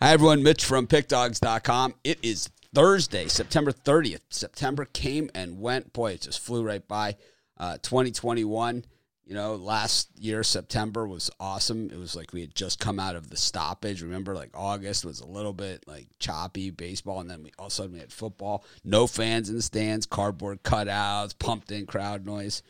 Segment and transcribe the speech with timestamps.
[0.00, 0.44] Hi, everyone.
[0.44, 1.96] Mitch from PickDogs.com.
[2.04, 4.20] It is Thursday, September 30th.
[4.30, 5.92] September came and went.
[5.92, 7.16] Boy, it just flew right by.
[7.56, 8.84] Uh, 2021,
[9.24, 11.90] you know, last year, September was awesome.
[11.90, 14.00] It was like we had just come out of the stoppage.
[14.00, 17.72] Remember, like August was a little bit like choppy baseball, and then we all of
[17.72, 18.64] a sudden we had football.
[18.84, 22.62] No fans in the stands, cardboard cutouts, pumped in crowd noise.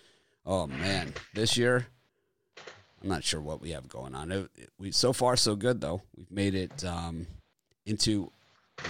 [0.47, 1.13] Oh, man.
[1.35, 1.89] This year,
[3.03, 4.33] I'm not sure what we have going on.
[4.33, 6.03] It, it, we so far so good though.
[6.17, 7.27] We've made it um,
[7.87, 8.31] into you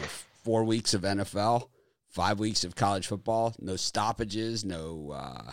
[0.01, 0.07] know,
[0.45, 1.69] four weeks of NFL,
[2.09, 3.55] five weeks of college football.
[3.59, 5.53] No stoppages, no uh,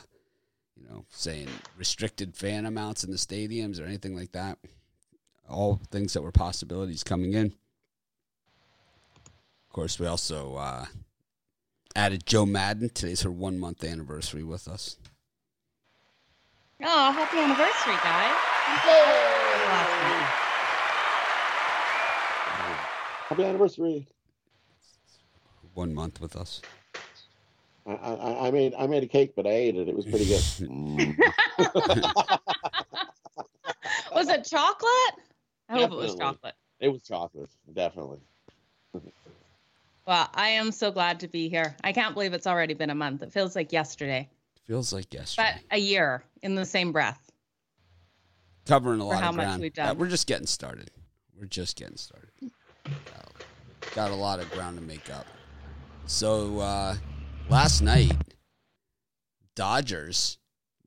[0.76, 4.58] you know saying restricted fan amounts in the stadiums or anything like that.
[5.50, 7.48] All things that were possibilities coming in.
[9.68, 10.86] Of course, we also uh,
[11.96, 12.90] added Joe Madden.
[12.90, 14.98] Today's her one month anniversary with us.
[16.84, 19.46] Oh, happy anniversary, guys.
[23.30, 24.08] Happy anniversary.
[25.74, 26.62] One month with us.
[27.88, 29.88] I, I, I made I made a cake, but I ate it.
[29.88, 30.42] It was pretty good.
[30.62, 31.16] Mm.
[34.16, 35.16] was it chocolate?
[35.70, 36.56] I hope it was chocolate.
[36.80, 38.20] It was chocolate, definitely.
[40.08, 41.76] Well, I am so glad to be here.
[41.84, 43.24] I can't believe it's already been a month.
[43.24, 44.30] It feels like yesterday,
[44.68, 45.50] Feels like yesterday.
[45.70, 47.32] but a year in the same breath.
[48.68, 49.62] Covering a lot how of much ground.
[49.64, 49.98] we've Yeah, done.
[49.98, 50.92] we're just getting started.
[51.38, 52.30] We're just getting started.
[52.86, 53.32] Got-
[53.94, 55.26] Got a lot of ground to make up.
[56.06, 56.96] So uh,
[57.50, 58.12] last night,
[59.56, 60.38] Dodgers,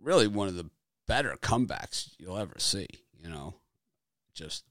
[0.01, 0.69] really one of the
[1.07, 2.87] better comebacks you'll ever see.
[3.23, 3.55] You know,
[4.35, 4.65] just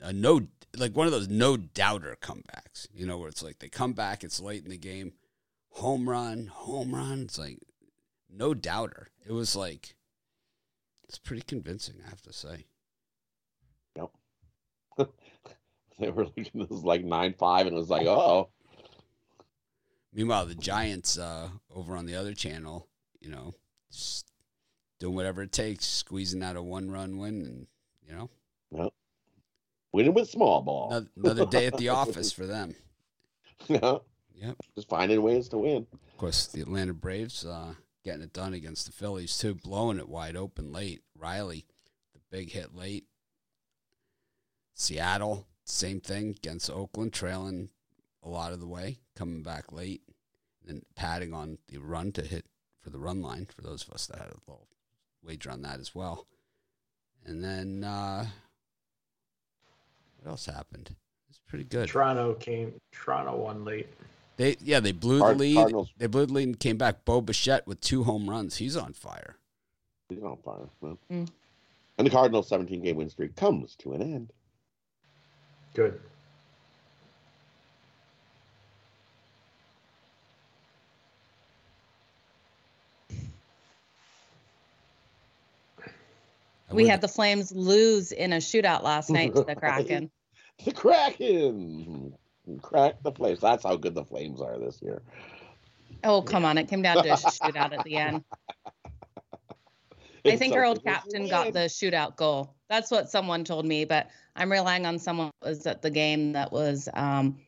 [0.00, 0.42] a no
[0.76, 2.88] like one of those no doubter comebacks.
[2.92, 5.12] You know, where it's like they come back, it's late in the game,
[5.70, 7.22] home run, home run.
[7.22, 7.58] It's like
[8.28, 9.08] no doubter.
[9.26, 9.94] It was like
[11.08, 12.66] it's pretty convincing, I have to say.
[13.96, 14.10] Yep.
[15.98, 18.48] they were like, it was like nine five, and it was like, oh,
[20.12, 22.88] Meanwhile, the Giants uh, over on the other channel,
[23.20, 23.54] you know,
[23.92, 24.24] just
[24.98, 27.66] doing whatever it takes, squeezing out a one-run win, and
[28.08, 28.30] you know,
[28.70, 28.90] no.
[29.92, 30.88] winning with small ball.
[30.90, 32.74] another, another day at the office for them.
[33.68, 33.98] yeah,
[34.36, 34.56] Yep.
[34.74, 35.86] just finding ways to win.
[35.92, 40.08] Of course, the Atlanta Braves uh, getting it done against the Phillies too, blowing it
[40.08, 41.02] wide open late.
[41.18, 41.64] Riley,
[42.14, 43.04] the big hit late.
[44.74, 47.70] Seattle, same thing against Oakland, trailing
[48.22, 50.02] a lot of the way, coming back late,
[50.68, 52.44] and padding on the run to hit
[52.80, 54.66] for the run line for those of us that had a little
[55.24, 56.26] wager on that as well.
[57.24, 58.26] And then uh,
[60.16, 60.94] what else happened?
[61.28, 61.88] It's pretty good.
[61.88, 62.74] Toronto came.
[62.92, 63.88] Toronto won late.
[64.36, 65.56] They yeah, they blew Card- the lead.
[65.56, 65.90] Cardinals.
[65.96, 67.04] They blew the lead and came back.
[67.04, 68.56] Bo Bichette with two home runs.
[68.56, 69.36] He's on fire.
[70.08, 70.68] He's on fire.
[70.82, 70.98] man.
[71.10, 71.28] Mm.
[71.98, 74.32] And the Cardinals' 17 game win streak comes to an end.
[75.74, 76.00] Good.
[86.72, 90.10] We had the Flames lose in a shootout last night to the Kraken.
[90.64, 92.12] The Kraken
[92.60, 93.40] crack the Flames.
[93.40, 95.02] That's how good the Flames are this year.
[96.04, 96.58] Oh, come on.
[96.58, 98.24] It came down to a shootout at the end.
[100.28, 102.54] I think our old captain got the shootout goal.
[102.68, 106.32] That's what someone told me, but I'm relying on someone that was at the game
[106.32, 107.38] that was um,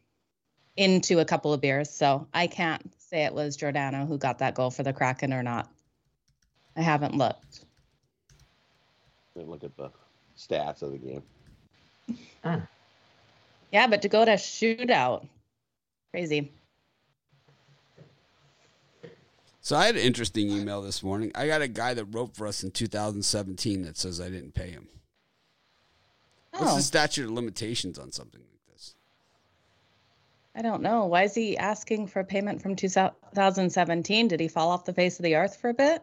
[0.77, 1.91] into a couple of beers.
[1.91, 5.43] So I can't say it was Giordano who got that goal for the Kraken or
[5.43, 5.69] not.
[6.77, 7.65] I haven't looked.
[9.35, 9.91] Look at the
[10.37, 11.23] stats of the game.
[13.73, 15.27] Yeah, but to go to shootout,
[16.11, 16.53] crazy.
[19.69, 21.31] So I had an interesting email this morning.
[21.35, 24.71] I got a guy that wrote for us in 2017 that says I didn't pay
[24.71, 24.89] him.
[26.53, 28.95] What's Oh, the statute of limitations on something like this?
[30.55, 31.05] I don't know.
[31.05, 34.29] Why is he asking for payment from 2017?
[34.29, 36.01] Did he fall off the face of the earth for a bit?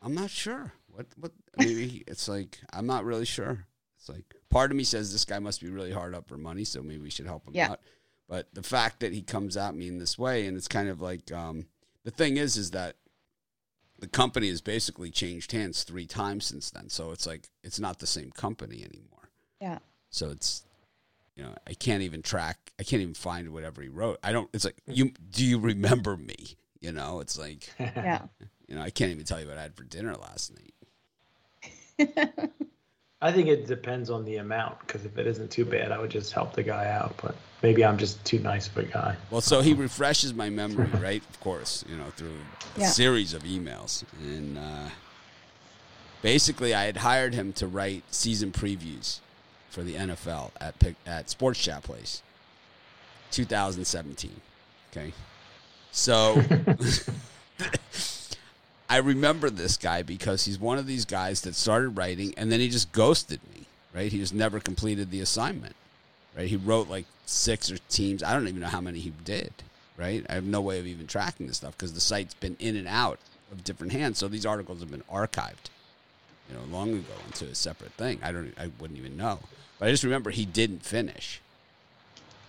[0.00, 0.72] I'm not sure.
[0.86, 3.66] What what maybe it's like I'm not really sure.
[3.98, 6.64] It's like part of me says this guy must be really hard up for money,
[6.64, 7.72] so maybe we should help him Yeah.
[7.72, 7.80] out.
[8.26, 11.02] But the fact that he comes at me in this way, and it's kind of
[11.02, 11.66] like um,
[12.04, 12.96] the thing is, is that
[13.98, 16.88] the company has basically changed hands three times since then.
[16.90, 19.30] So it's like it's not the same company anymore.
[19.60, 19.78] Yeah.
[20.10, 20.64] So it's
[21.36, 22.72] you know I can't even track.
[22.78, 24.18] I can't even find whatever he wrote.
[24.22, 24.50] I don't.
[24.52, 26.56] It's like you do you remember me?
[26.80, 28.22] You know, it's like Yeah.
[28.68, 30.74] you know I can't even tell you what I had for dinner last night.
[33.22, 36.10] I think it depends on the amount because if it isn't too bad, I would
[36.10, 37.14] just help the guy out.
[37.22, 39.16] But maybe I'm just too nice of a guy.
[39.30, 41.22] Well, so he refreshes my memory, right?
[41.30, 42.36] Of course, you know, through
[42.76, 42.86] a Yeah.
[42.88, 44.04] series of emails.
[44.20, 44.88] And uh,
[46.22, 49.20] basically, I had hired him to write season previews
[49.70, 52.22] for the NFL at Pick, at Sports Chat Place,
[53.30, 54.40] 2017.
[54.92, 55.12] Okay,
[55.90, 56.40] so
[58.88, 62.60] I remember this guy because he's one of these guys that started writing and then
[62.60, 63.66] he just ghosted me.
[63.94, 65.76] Right, he just never completed the assignment.
[66.36, 68.24] Right, he wrote like six or teams.
[68.24, 69.52] I don't even know how many he did.
[69.96, 72.74] Right, I have no way of even tracking this stuff because the site's been in
[72.74, 73.20] and out
[73.52, 74.18] of different hands.
[74.18, 75.70] So these articles have been archived,
[76.48, 78.18] you know, long ago into a separate thing.
[78.20, 79.38] I don't, I wouldn't even know.
[79.78, 81.40] But I just remember he didn't finish.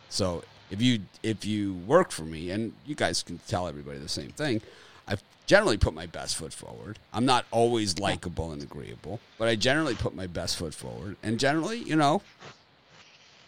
[0.09, 4.09] So if you if you work for me, and you guys can tell everybody the
[4.09, 4.61] same thing,
[5.07, 6.99] I've generally put my best foot forward.
[7.13, 11.17] I'm not always likable and agreeable, but I generally put my best foot forward.
[11.23, 12.21] And generally, you know,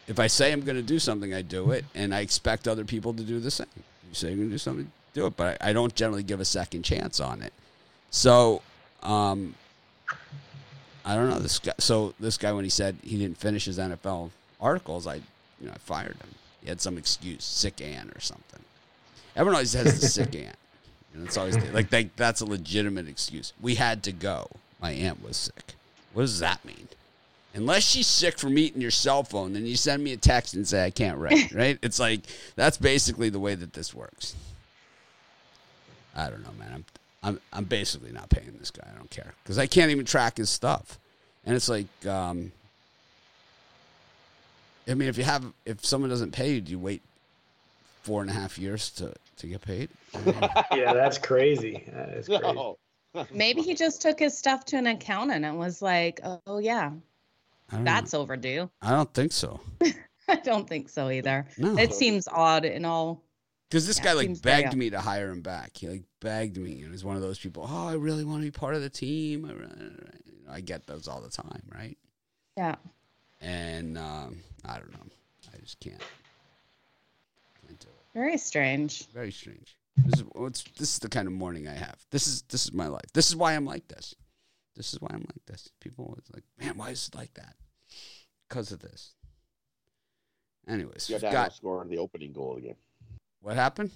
[0.07, 2.86] if I say I'm going to do something, I do it, and I expect other
[2.86, 3.68] people to do the same.
[3.75, 6.39] You say you're going to do something, do it, but I, I don't generally give
[6.39, 7.54] a second chance on it.
[8.10, 8.62] So,
[9.03, 9.56] um,
[11.07, 11.74] I don't know this guy.
[11.80, 14.30] So this guy, when he said he didn't finish his NFL
[14.60, 16.30] articles, I, you know, I fired him.
[16.62, 18.60] He had some excuse, sick aunt or something.
[19.36, 20.57] Everyone always has the sick aunt.
[21.13, 23.54] Know, it's always like they, that's a legitimate excuse.
[23.62, 24.50] We had to go.
[24.81, 25.74] My aunt was sick.
[26.13, 26.88] What does that mean?
[27.54, 30.68] Unless she's sick from eating your cell phone, then you send me a text and
[30.68, 31.51] say I can't write.
[31.54, 31.80] Right?
[31.81, 32.21] It's like
[32.56, 34.36] that's basically the way that this works.
[36.15, 36.71] I don't know, man.
[36.74, 36.86] I'm
[37.24, 38.88] I'm I'm basically not paying this guy.
[38.92, 41.00] I don't care because I can't even track his stuff,
[41.45, 42.51] and it's like, um,
[44.88, 47.01] I mean, if you have if someone doesn't pay you, do you wait
[48.03, 49.89] four and a half years to to get paid?
[50.72, 51.84] yeah, that's crazy.
[51.94, 52.44] That is crazy.
[52.44, 52.78] No.
[53.31, 56.92] Maybe he just took his stuff to an accountant and was like, "Oh yeah,
[57.72, 58.22] that's know.
[58.22, 59.60] overdue." I don't think so.
[60.28, 61.48] I don't think so either.
[61.57, 63.24] No, It seems odd in all.
[63.69, 65.72] because this yeah, guy like begged me to hire him back.
[65.78, 67.66] He like begged me, and he's one of those people.
[67.68, 69.45] Oh, I really want to be part of the team.
[69.45, 69.95] I, really,
[70.50, 71.98] I get those all the time, right?
[72.57, 72.75] Yeah.
[73.39, 75.06] And um, I don't know.
[75.54, 76.01] I just can't.
[78.18, 78.30] Can't do it.
[78.30, 79.08] Very strange.
[79.14, 79.78] Very strange.
[79.98, 81.98] This is what's this is the kind of morning I have.
[82.12, 83.06] This is this is my life.
[83.14, 84.16] This is why I'm like this.
[84.75, 85.69] This is why I'm like this.
[85.81, 87.56] People always like, man, why is it like that?
[88.48, 89.16] Because of this.
[90.68, 92.75] Anyways, we've Giordano got scored the opening goal of the game.
[93.42, 93.92] what happened?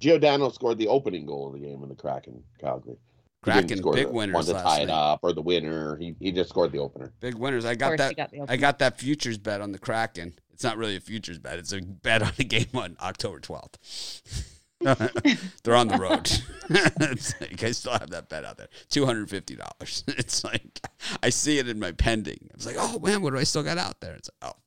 [0.00, 2.96] Giordano scored the opening goal of the game in the Kraken Calgary.
[3.42, 5.96] Kraken score big the winners one to tie it up or the winner.
[5.96, 7.12] He he just scored the opener.
[7.20, 7.64] Big winners.
[7.64, 8.16] I got that.
[8.16, 10.34] got I got that futures bet on the Kraken.
[10.56, 11.58] It's not really a futures bet.
[11.58, 14.42] It's a bet on the game on October 12th.
[15.62, 16.30] They're on the road.
[17.10, 18.68] It's like, I still have that bet out there.
[18.88, 20.02] $250.
[20.18, 20.80] It's like,
[21.22, 22.48] I see it in my pending.
[22.50, 24.14] I was like, oh, man, what do I still got out there?
[24.14, 24.58] It's like, oh,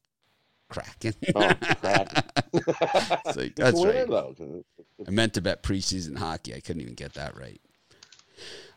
[0.70, 1.16] cracking.
[1.36, 1.52] Oh,
[1.82, 2.24] Kraken.
[3.26, 4.08] It's like, that's a winner, right.
[4.08, 4.36] though.
[4.38, 6.54] 'cause I meant to bet preseason hockey.
[6.54, 7.60] I couldn't even get that right.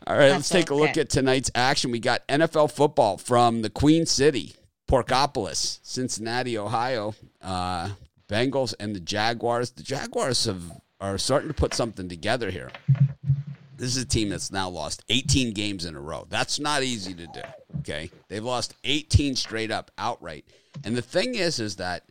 [0.06, 1.90] All right, let's That's take a look at tonight's action.
[1.90, 4.56] We got NFL football from the Queen City,
[4.92, 7.14] Porkopolis, Cincinnati, Ohio.
[7.40, 7.90] Uh,
[8.28, 9.70] Bengals and the Jaguars.
[9.70, 10.62] The Jaguars have
[11.00, 12.70] are starting to put something together here.
[13.76, 16.26] This is a team that's now lost 18 games in a row.
[16.28, 17.40] That's not easy to do.
[17.80, 20.44] Okay, they've lost 18 straight up outright.
[20.84, 22.04] And the thing is, is that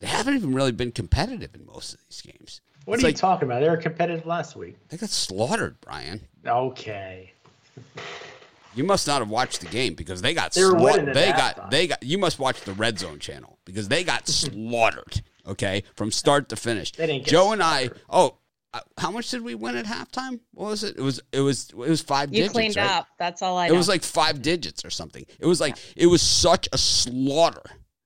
[0.00, 2.60] they haven't even really been competitive in most of these games.
[2.84, 3.60] What It's are you talking about?
[3.60, 4.76] They were competitive last week.
[4.88, 6.20] They got slaughtered, Brian.
[6.46, 7.32] Okay.
[8.74, 11.14] You must not have watched the game because they got They were winning slaughtered.
[11.14, 11.70] They got halftime.
[11.70, 12.02] they got.
[12.02, 15.22] You must watch the Red Zone channel because they got slaughtered.
[15.46, 16.92] Okay, from start to finish.
[16.92, 17.88] They didn't get Joe and I.
[18.10, 18.36] Oh,
[18.74, 20.40] uh, how much did we win at halftime?
[20.52, 20.96] What was it?
[20.98, 22.52] It was it was it was five You digits.
[22.52, 22.90] cleaned right?
[22.90, 23.08] up.
[23.18, 23.76] That's all I It know.
[23.76, 25.24] was like five digits or something.
[25.40, 27.62] It was like it was such a slaughter.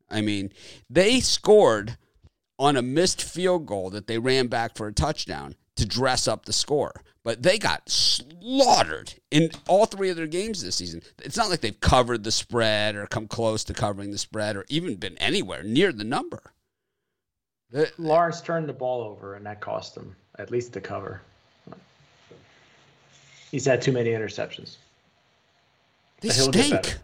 [0.08, 0.52] I mean,
[0.88, 1.96] they scored
[2.58, 6.44] on a missed field goal that they ran back for a touchdown to dress up
[6.46, 7.02] the score.
[7.24, 11.02] But they got slaughtered in all three of their games this season.
[11.22, 14.64] It's not like they've covered the spread or come close to covering the spread or
[14.68, 16.52] even been anywhere near the number.
[17.70, 21.20] The- Lawrence turned the ball over, and that cost him at least the cover.
[23.50, 24.76] He's had too many interceptions.
[26.20, 26.82] They he'll get stink.
[26.82, 26.98] better.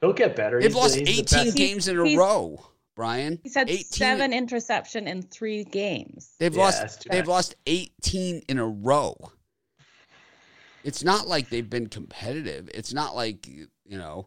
[0.00, 0.60] He'll get better.
[0.60, 3.38] They've He's lost the 18 best- games in a He's- row, Brian.
[3.42, 6.34] He's had 18 seven interception in three games.
[6.38, 7.06] They've Yeah, lost.
[7.10, 9.16] They've lost 18 in a row.
[10.84, 12.68] It's not like they've been competitive.
[12.74, 14.26] It's not like you know.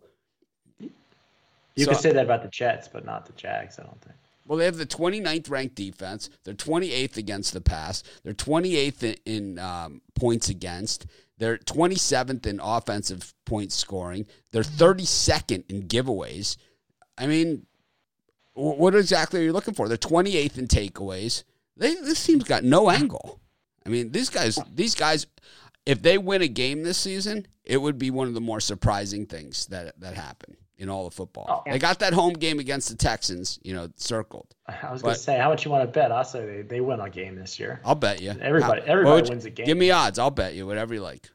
[0.80, 3.78] You So- could say that about the Jets, but not the Jags.
[3.80, 4.16] I don't think.
[4.48, 6.30] Well, they have the 29th ranked defense.
[6.44, 8.02] They're 28th against the pass.
[8.24, 11.06] They're 28th in, in um, points against.
[11.38, 14.26] They're 27th in offensive points scoring.
[14.52, 16.56] They're 32nd in giveaways.
[17.18, 17.77] I mean, wh-
[18.58, 19.88] what exactly are you looking for?
[19.88, 21.44] They're 28th in takeaways.
[21.76, 23.40] They, this team's got no angle.
[23.86, 25.28] I mean, these guys, these guys,
[25.86, 29.26] if they win a game this season, it would be one of the more surprising
[29.26, 30.58] things that that happen.
[30.78, 31.46] in all of football.
[31.66, 31.72] Oh.
[31.72, 34.54] They got that home game against the Texans, you know, circled.
[34.68, 36.12] I was gonna say, how much you want to bet?
[36.12, 37.82] I'll say they, they win a game this year.
[37.84, 38.32] I'll bet you.
[38.42, 39.66] Everybody, everybody wins a game.
[39.66, 40.20] Give me odds.
[40.20, 41.30] I'll bet you whatever you like.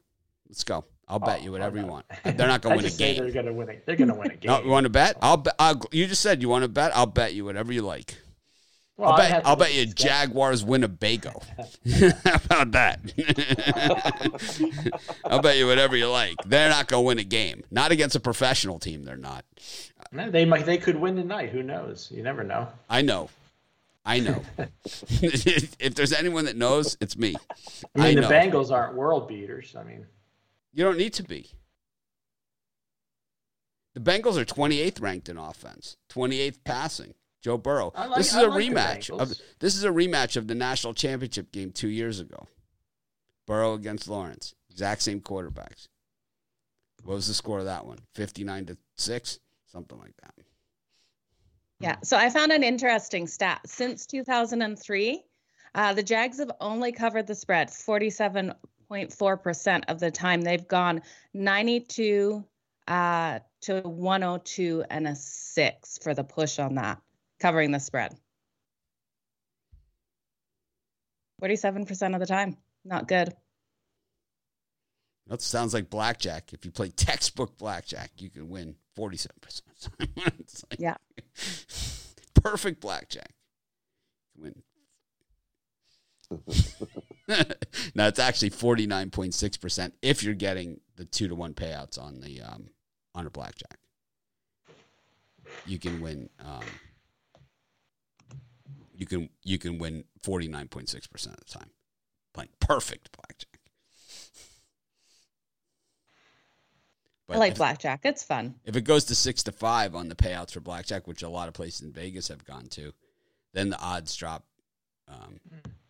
[0.48, 0.84] Let's go.
[1.12, 2.06] I'll bet Oh, you whatever you want.
[2.24, 3.16] They're not going to win a game.
[3.18, 3.68] They're gonna win.
[3.68, 3.82] A, game.
[3.84, 4.50] they're gonna win a game.
[4.50, 5.18] No, you want to bet?
[5.20, 5.54] I'll bet.
[5.58, 6.96] I'll, you just said you want to bet.
[6.96, 8.16] I'll bet you whatever you like.
[8.96, 9.46] Well, I'll bet.
[9.46, 10.06] I'll bet you schedule.
[10.06, 11.42] Jaguars Winnebago.
[12.24, 13.00] How about that?
[15.24, 16.36] I'll bet you whatever you like.
[16.46, 17.64] They're not going to win a game.
[17.70, 19.04] Not against a professional team.
[19.04, 19.44] They're not.
[20.12, 20.66] No, they might.
[20.66, 21.50] They could win tonight.
[21.50, 22.10] Who knows?
[22.14, 22.68] You never know.
[22.88, 23.28] I know.
[24.04, 24.42] I know.
[25.20, 27.34] if there's anyone that knows, it's me.
[27.96, 28.34] I mean, I the.
[28.34, 29.74] Bengals aren't world beaters.
[29.78, 30.06] I mean,
[30.72, 31.50] You don't need to be.
[33.94, 37.14] The Bengals are 28th ranked in offense, 28th passing.
[37.42, 37.92] Joe Burrow.
[37.94, 40.94] Like- this is I a like rematch of this is a rematch of the national
[40.94, 42.46] championship game two years ago.
[43.46, 45.88] Burrow against Lawrence, exact same quarterbacks.
[47.02, 47.98] What was the score of that one?
[48.14, 50.34] 59 to six, something like that.
[51.80, 51.96] Yeah.
[52.04, 53.60] So I found an interesting stat.
[53.66, 55.24] Since 2003,
[55.74, 57.70] uh, the Jags have only covered the spread
[58.92, 60.42] 47.4% of the time.
[60.42, 61.02] They've gone
[61.34, 62.44] 92
[62.88, 67.00] uh, to 102 and a six for the push on that,
[67.40, 68.14] covering the spread.
[71.42, 72.56] 47% of the time.
[72.84, 73.34] Not good.
[75.28, 76.52] That sounds like blackjack.
[76.52, 79.28] If you play textbook blackjack, you can win 47%.
[80.38, 80.96] It's like- Yeah.
[82.34, 83.32] Perfect blackjack.
[84.36, 84.62] Win.
[87.94, 92.70] now it's actually 49.6% if you're getting the 2 to 1 payouts on the um
[93.14, 93.78] on a blackjack.
[95.66, 96.64] You can win um
[98.94, 101.70] you can you can win 49.6% of the time.
[102.32, 103.48] Playing perfect blackjack.
[107.28, 108.00] I like if- blackjack.
[108.04, 108.56] It's fun.
[108.64, 111.48] if it goes to six to five on the payouts for blackjack, which a lot
[111.48, 112.92] of places in Vegas have gone to,
[113.54, 114.44] then the odds drop
[115.08, 115.40] um,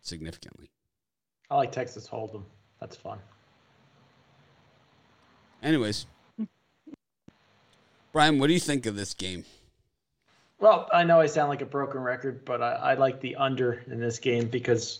[0.01, 0.69] significantly.
[1.49, 2.43] I like Texas Hold'em.
[2.79, 3.19] That's fun.
[5.61, 6.05] Anyways,
[8.11, 9.45] Brian, what do you think of this game?
[10.59, 13.83] Well, I know I sound like a broken record, but I, I like the under
[13.87, 14.99] in this game because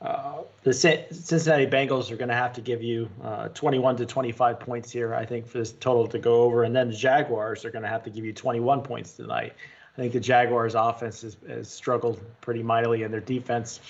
[0.00, 4.06] uh, the Cin- Cincinnati Bengals are going to have to give you uh, 21 to
[4.06, 6.64] 25 points here, I think, for this total to go over.
[6.64, 9.52] And then the Jaguars are going to have to give you 21 points tonight.
[9.96, 13.80] I think the Jaguars' offense has, has struggled pretty mightily, and their defense.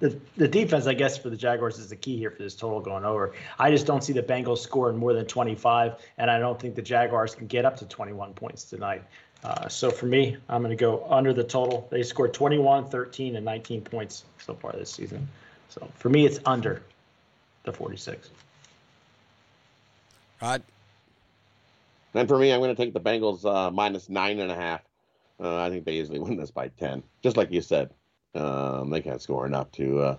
[0.00, 2.80] The, the defense, I guess, for the Jaguars is the key here for this total
[2.80, 3.34] going over.
[3.58, 6.82] I just don't see the Bengals scoring more than 25, and I don't think the
[6.82, 9.04] Jaguars can get up to 21 points tonight.
[9.44, 11.86] Uh, so for me, I'm going to go under the total.
[11.90, 15.28] They scored 21, 13, and 19 points so far this season.
[15.68, 16.82] So for me, it's under
[17.64, 18.30] the 46.
[20.40, 20.62] Rod,
[22.14, 24.80] And for me, I'm going to take the Bengals uh, minus nine and a half.
[25.38, 27.02] Uh, I think they easily win this by ten.
[27.22, 27.90] Just like you said,
[28.34, 30.00] um, they can't score enough to.
[30.00, 30.16] Uh,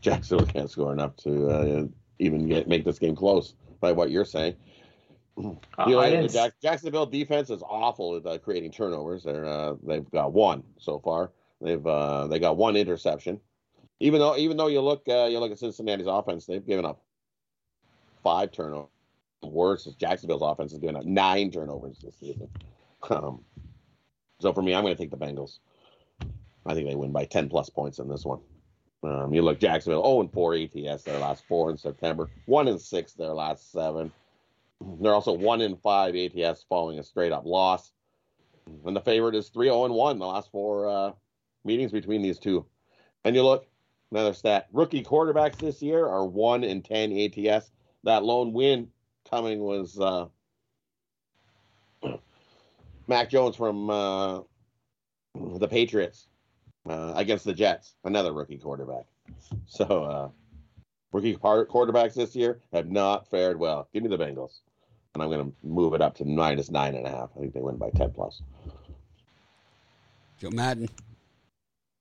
[0.00, 1.84] Jacksonville can't score enough to uh,
[2.18, 3.54] even get make this game close.
[3.80, 4.56] By what you're saying,
[5.36, 5.52] Uh,
[5.86, 6.00] you know,
[6.32, 9.22] Jack- Jacksonville defense is awful at uh, creating turnovers.
[9.22, 11.30] They're uh, they've got one so far.
[11.60, 13.40] They've uh, they got one interception.
[14.00, 17.02] Even though even though you look uh, you look at Cincinnati's offense, they've given up
[18.22, 18.90] five turnovers.
[19.42, 22.48] Worse is Jacksonville's offense has given up nine turnovers this season.
[23.08, 23.44] Um,
[24.40, 25.58] so for me, I'm going to take the Bengals.
[26.68, 28.40] I think they win by 10 plus points in this one.
[29.02, 32.80] Um, you look Jacksonville 0 and 4 ATS their last four in September, 1 and
[32.80, 34.12] 6 their last seven.
[35.00, 37.92] They're also 1 in 5 ATS following a straight up loss.
[38.84, 41.12] And the favorite is 3 0 and 1 the last four uh,
[41.64, 42.66] meetings between these two.
[43.24, 43.66] And you look,
[44.10, 47.70] another stat rookie quarterbacks this year are 1 in 10 ATS.
[48.04, 48.88] That lone win
[49.30, 50.26] coming was uh,
[53.06, 54.40] Mac Jones from uh,
[55.34, 56.26] the Patriots
[56.86, 59.04] uh, against the Jets, another rookie quarterback.
[59.66, 60.28] So, uh,
[61.12, 63.88] rookie par- quarterbacks this year have not fared well.
[63.92, 64.60] Give me the Bengals,
[65.14, 67.30] and I'm going to move it up to minus nine and a half.
[67.36, 68.42] I think they win by ten plus.
[70.38, 70.88] Joe Madden.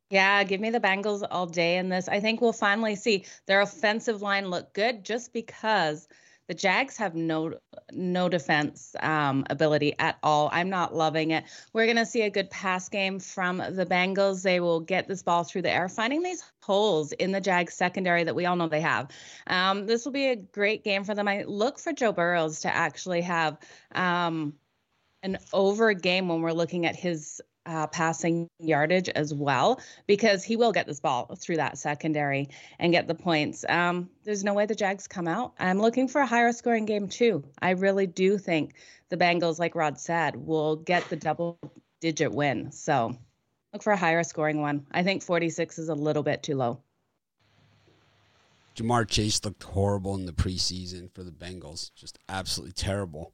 [0.10, 2.08] Yeah, give me the Bengals all day in this.
[2.08, 6.08] I think we'll finally see their offensive line look good just because
[6.48, 7.54] the Jags have no
[7.92, 10.50] no defense um, ability at all.
[10.52, 11.44] I'm not loving it.
[11.74, 14.44] We're going to see a good pass game from the Bengals.
[14.44, 18.24] They will get this ball through the air, finding these holes in the Jags secondary
[18.24, 19.10] that we all know they have.
[19.48, 21.28] Um, this will be a great game for them.
[21.28, 23.58] I look for Joe Burrows to actually have
[23.94, 24.54] um,
[25.24, 30.56] an over game when we're looking at his uh, passing yardage as well because he
[30.56, 33.66] will get this ball through that secondary and get the points.
[33.68, 35.54] Um, there's no way the Jags come out.
[35.60, 37.44] I'm looking for a higher scoring game too.
[37.62, 38.76] I really do think
[39.10, 41.60] the Bengals, like Rod said, will get the double
[42.00, 42.72] digit win.
[42.72, 43.16] So
[43.74, 44.88] look for a higher scoring one.
[44.92, 46.82] I think 46 is a little bit too low.
[48.76, 53.34] Ja'Marr Chase looked horrible in the preseason for the Bengals, just absolutely terrible.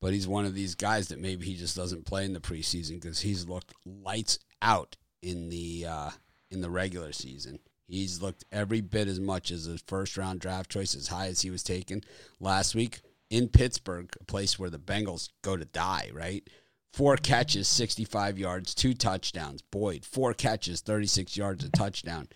[0.00, 3.00] But he's one of these guys that maybe he just doesn't play in the preseason
[3.00, 6.10] because he's looked lights out in the uh,
[6.50, 7.58] in the regular season.
[7.86, 11.42] He's looked every bit as much as a first round draft choice, as high as
[11.42, 12.02] he was taken
[12.38, 16.48] last week in Pittsburgh, a place where the Bengals go to die, right?
[16.92, 19.62] Four catches, 65 yards, two touchdowns.
[19.62, 22.28] Boyd, four catches, 36 yards, a touchdown.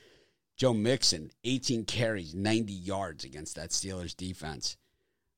[0.57, 4.77] Joe Mixon, 18 carries, 90 yards against that Steelers defense.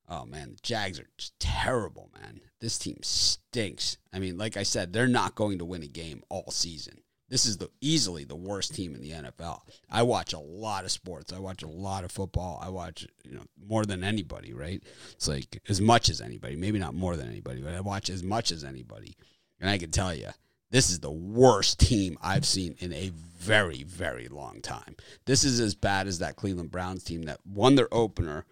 [0.08, 2.40] Oh man, the Jags are just terrible, man.
[2.60, 3.98] This team stinks.
[4.12, 7.00] I mean, like I said, they're not going to win a game all season.
[7.28, 9.60] This is the easily the worst team in the NFL.
[9.90, 11.32] I watch a lot of sports.
[11.32, 12.60] I watch a lot of football.
[12.62, 14.80] I watch, you know, more than anybody, right?
[15.12, 18.22] It's like as much as anybody, maybe not more than anybody, but I watch as
[18.22, 19.16] much as anybody.
[19.60, 20.28] And I can tell you,
[20.70, 24.96] this is the worst team I've seen in a very, very long time.
[25.24, 28.44] This is as bad as that Cleveland Browns team that won their opener,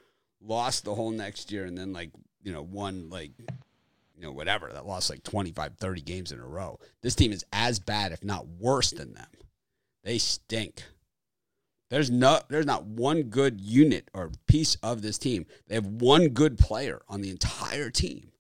[0.45, 2.11] lost the whole next year, and then, like,
[2.43, 3.33] you know, won, like,
[4.17, 6.79] you know, whatever, that lost like 25, 30 games in a row.
[7.03, 9.27] This team is as bad, if not worse than them.
[10.03, 10.85] They stink.
[11.91, 15.47] There's no there's not one good unit or piece of this team.
[15.69, 18.33] They have one good player on the entire team,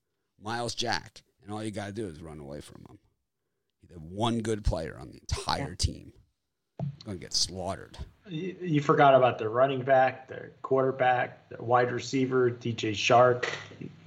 [0.42, 2.98] Myles Jack, and all you got to do is run away from him.
[3.88, 6.12] They have one good player on the entire team.
[7.04, 7.98] Going to get slaughtered.
[8.28, 13.46] You, you forgot about the running back, the quarterback, the wide receiver, DJ Chark.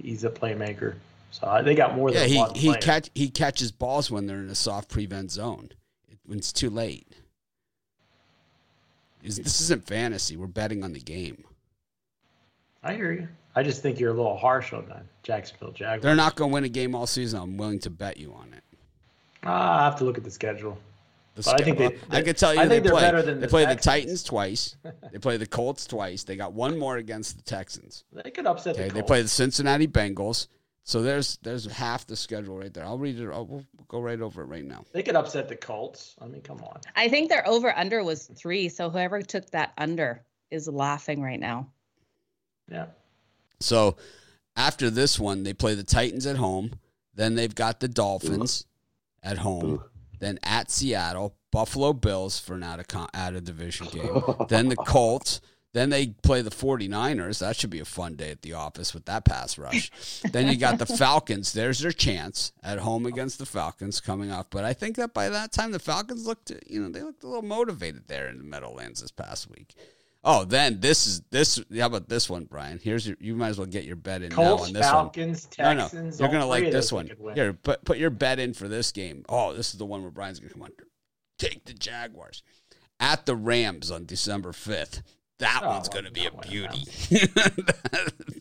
[0.02, 0.96] He's a playmaker.
[1.30, 4.26] So uh, they got more Yeah, than he one he catch he catches balls when
[4.26, 5.70] they're in a soft prevent zone.
[6.08, 7.06] It, when it's too late.
[9.22, 10.36] This this isn't fantasy.
[10.36, 11.44] We're betting on the game.
[12.82, 13.28] I hear you.
[13.54, 16.02] I just think you're a little harsh on that Jacksonville Jaguars.
[16.02, 17.40] They're not going to win a game all season.
[17.40, 18.62] I'm willing to bet you on it.
[19.42, 20.78] Ah, I have to look at the schedule.
[21.38, 23.02] The But I think they- I can tell you I they think they're play.
[23.02, 24.74] better than they the play the Titans twice.
[25.12, 26.24] they play the Colts twice.
[26.24, 28.02] They got one more against the Texans.
[28.12, 30.48] They could upset Okay, the they play the Cincinnati Bengals.
[30.82, 32.84] So there's there's half the schedule right there.
[32.84, 33.30] I'll read it.
[33.30, 34.84] I'll we'll go right over it right now.
[34.92, 36.16] They could upset the Colts.
[36.20, 36.80] I mean, come on.
[36.96, 38.68] I think their over under was three.
[38.68, 41.68] So whoever took that under is laughing right now.
[42.68, 42.86] Yeah.
[43.60, 43.96] So
[44.56, 46.72] after this one, they play the Titans at home.
[47.14, 48.66] Then they've got the Dolphins
[49.22, 49.84] at home.
[50.18, 54.22] Then at Seattle, Buffalo Bills for an out of con- out of division game.
[54.48, 55.40] then the Colts.
[55.74, 57.40] Then they play the 49ers.
[57.40, 59.90] That should be a fun day at the office with that pass rush.
[60.32, 61.52] then you got the Falcons.
[61.52, 64.46] There's their chance at home against the Falcons coming off.
[64.48, 67.28] But I think that by that time the Falcons looked, you know, they looked a
[67.28, 69.74] little motivated there in the Meadowlands this past week.
[70.24, 71.62] Oh, then this is this.
[71.78, 72.80] How about this one, Brian?
[72.82, 73.16] Here's your.
[73.20, 74.92] You might as well get your bet in now Colts, on this one.
[74.92, 76.18] Falcons, No, Texans.
[76.20, 77.10] no, no, you're gonna like this one.
[77.34, 79.24] Here, put put your bet in for this game.
[79.28, 80.88] Oh, this is the one where Brian's gonna come under.
[81.38, 82.42] Take the Jaguars
[82.98, 85.02] at the Rams on December fifth.
[85.38, 86.84] That Oh, one's gonna be a beauty.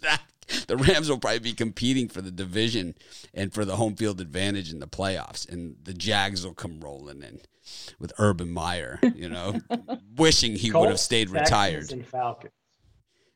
[0.01, 0.21] that,
[0.67, 2.95] the Rams will probably be competing for the division
[3.35, 7.21] and for the home field advantage in the playoffs, and the Jags will come rolling
[7.21, 7.39] in
[7.99, 8.99] with Urban Meyer.
[9.15, 9.59] You know,
[10.17, 11.91] wishing he would have stayed Texans, retired.
[11.91, 12.53] And Falcons.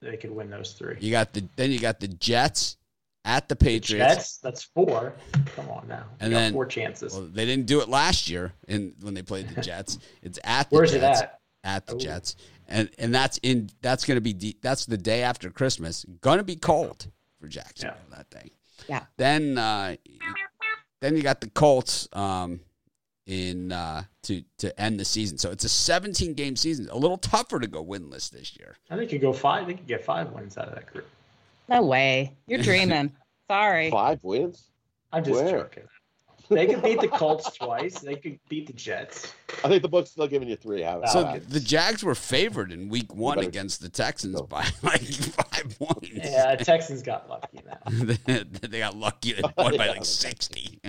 [0.02, 0.98] They could win those three.
[1.00, 2.78] You got the then you got the Jets
[3.24, 4.16] at the Patriots.
[4.16, 5.14] Jets, that's four.
[5.56, 5.98] Come on now.
[5.98, 7.14] You And got then- four chances.
[7.14, 10.00] Well, they didn't do it last year in when they played the Jets.
[10.24, 11.22] It's at the Where's it Jets.
[11.22, 11.40] at?
[11.64, 12.00] At the Ooh.
[12.00, 12.36] Jets,
[12.68, 16.04] and and that's in that's going to be de- that's the day after Christmas.
[16.22, 17.06] Going to be cold
[17.40, 18.50] for Jacksonville that day.
[18.90, 19.04] Yeah.
[19.18, 19.96] Then uh,
[21.02, 22.60] then you got the Colts um,
[23.32, 25.38] in uh, to to end the season.
[25.38, 26.90] So it's a 17 game season.
[26.92, 28.76] A little tougher to go winless this year.
[28.90, 29.66] I think you could go five.
[29.68, 31.08] They could get five wins out of that group.
[31.70, 32.36] No way.
[32.46, 33.14] You're dreaming.
[33.50, 33.90] Sorry.
[33.90, 34.66] Five wins?
[35.14, 35.50] I'm just Where?
[35.64, 35.84] joking.
[36.50, 38.00] They could beat the Colts twice.
[38.00, 39.34] They could beat the Jets.
[39.64, 40.82] I think the book's still giving you three.
[40.82, 44.48] How So about the Jags were favored in Week One better- against the Texans Go.
[44.48, 46.10] by like five points.
[46.14, 48.06] Yeah, Texans got lucky now.
[48.68, 50.82] they got lucky and won by like 60.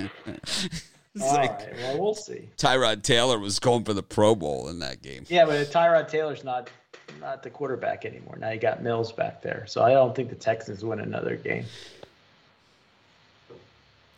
[1.15, 1.75] It's All like right.
[1.77, 2.49] Well, we'll see.
[2.57, 5.25] Tyrod Taylor was going for the Pro Bowl in that game.
[5.29, 6.71] Yeah, but Tyrod Taylor's not
[7.21, 8.37] not the quarterback anymore.
[8.39, 9.67] Now you got Mills back there.
[9.67, 11.67] So I don't think the Texans win another game.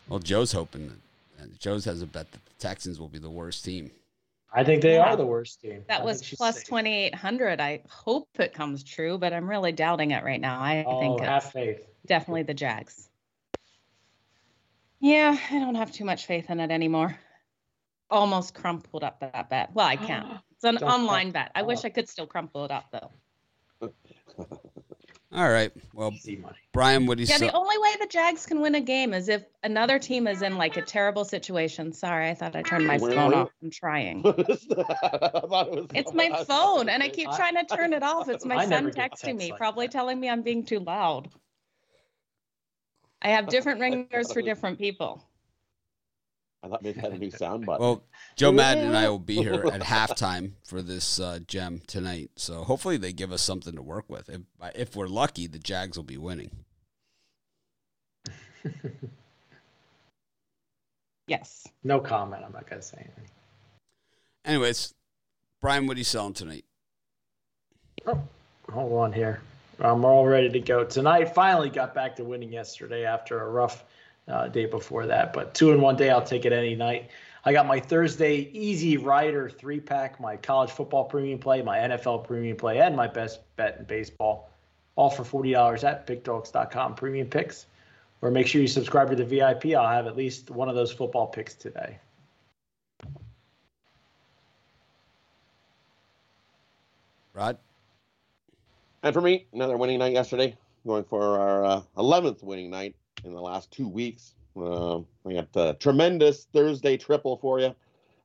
[0.07, 0.91] Well, Joe's hoping
[1.37, 3.91] that Joe's has a bet that the Texans will be the worst team.
[4.53, 5.11] I think they Yeah.
[5.11, 5.83] are the worst team.
[5.87, 6.65] That think was she's plus safe.
[6.65, 7.59] 2,800.
[7.59, 10.59] I hope it comes true, but I'm really doubting it right now.
[10.61, 11.81] I Oh, think have it's faith.
[12.05, 13.09] definitely the Jags.
[15.05, 17.15] Yeah, I don't have too much faith in it anymore.
[18.09, 19.69] almost crumpled up that bet.
[19.73, 20.25] Well, I can't.
[20.55, 21.51] It's an Don't online bet.
[21.53, 21.83] I wish.
[21.83, 23.11] I could still crumple it up though.
[25.33, 25.71] All right.
[25.93, 26.13] Well,
[26.71, 27.33] Brian, what do you say?
[27.33, 27.47] Yeah, say?
[27.47, 30.57] the only way the Jags can win a game is if another team is in
[30.57, 31.91] like a terrible situation.
[31.91, 33.49] Sorry, I thought I turned my Where phone off.
[33.61, 34.21] I'm trying.
[34.23, 34.97] What is that?
[35.35, 38.01] I thought it was It's my phone, and I keep I- trying to turn it
[38.01, 38.29] off.
[38.29, 39.91] It's my I son texting me, like probably that.
[39.91, 41.27] telling me I'm being too loud.
[43.25, 45.27] I have different ringers for different people.
[46.63, 47.85] I thought maybe had a new sound button.
[47.85, 48.03] Well,
[48.37, 52.31] Joe Madden and I will be here at halftime for this uh, gem tonight.
[52.37, 54.29] So hopefully they give us something to work with.
[54.29, 54.41] If,
[54.73, 56.51] if we're lucky, the Jags will be winning.
[61.27, 61.67] Yes.
[61.83, 62.43] No comment.
[62.45, 63.29] I'm not gonna say anything.
[64.43, 64.93] Anyways,
[65.61, 66.65] Brian, what are you selling tonight?
[68.05, 68.21] Oh,
[68.71, 69.41] hold on here.
[69.79, 70.83] I'm all ready to go.
[70.83, 73.83] Tonight finally got back to winning yesterday after a rough
[74.27, 75.33] uh, day before that.
[75.33, 77.11] But two in one day, I'll take it any night.
[77.43, 82.25] I got my Thursday Easy Rider three pack, my college football premium play, my NFL
[82.25, 84.49] premium play, and my best bet in baseball,
[84.95, 87.67] all for forty dollars at PickDogs.com premium picks.
[88.21, 89.75] Or make sure you subscribe to the VIP.
[89.75, 91.99] I'll have at least one of those football picks today.
[97.33, 97.57] Rod?
[99.05, 100.57] And for me, another winning night yesterday.
[100.85, 104.33] Going for our uh, 11th winning night in the last two weeks.
[104.57, 107.75] Uh, I got a tremendous Thursday triple for you.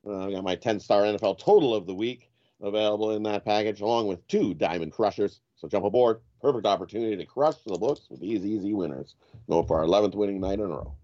[0.07, 2.31] Uh, I got my 10 star NFL total of the week
[2.63, 5.41] available in that package, along with two Diamond Crushers.
[5.55, 6.21] So jump aboard.
[6.41, 9.13] Perfect opportunity to crush the books with these easy winners.
[9.47, 10.95] Going for our 11th winning night in a row.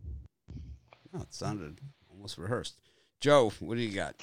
[1.14, 2.80] Oh, it sounded almost rehearsed.
[3.20, 4.16] Joe, what do you got?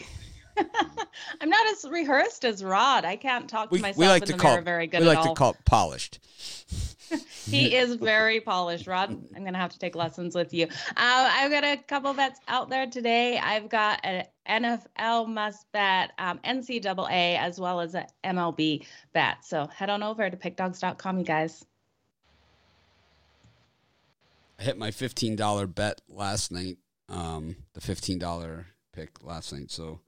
[1.41, 3.05] I'm not as rehearsed as Rod.
[3.05, 5.01] I can't talk to We, myself we like in to the call mirror very good
[5.01, 6.21] we like to call it polished.
[7.47, 9.11] he is very polished, Rod.
[9.35, 10.67] I'm gonna have to take lessons with you.
[10.67, 13.39] Uh, I've got a couple bets out there today.
[13.39, 19.45] I've got an NFL must bet, um, NCAA, as well as an MLB bet.
[19.45, 21.65] So head on over to pickdogs.com, you guys.
[24.59, 26.79] I hit my fifteen dollar bet last night.
[27.09, 29.71] Um, the fifteen dollar pick last night.
[29.71, 30.01] So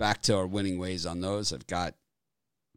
[0.00, 1.52] back to our winning ways on those.
[1.52, 1.94] I've got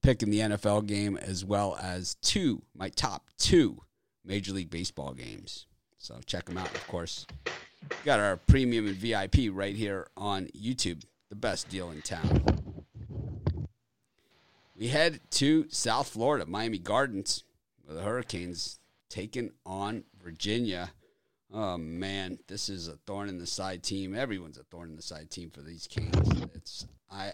[0.02, 3.82] picking the NFL game as well as two my top two
[4.26, 5.66] Major League Baseball games.
[5.98, 6.68] So check them out.
[6.76, 7.26] Of course,
[8.04, 11.04] got our premium and VIP right here on YouTube.
[11.30, 12.44] The best deal in town.
[14.76, 17.46] We head to South Florida, Miami Gardens,
[17.86, 20.92] where the Hurricanes taking on Virginia.
[21.54, 24.16] Oh man, this is a thorn in the side team.
[24.16, 26.42] Everyone's a thorn in the side team for these Canes.
[26.56, 27.34] It's I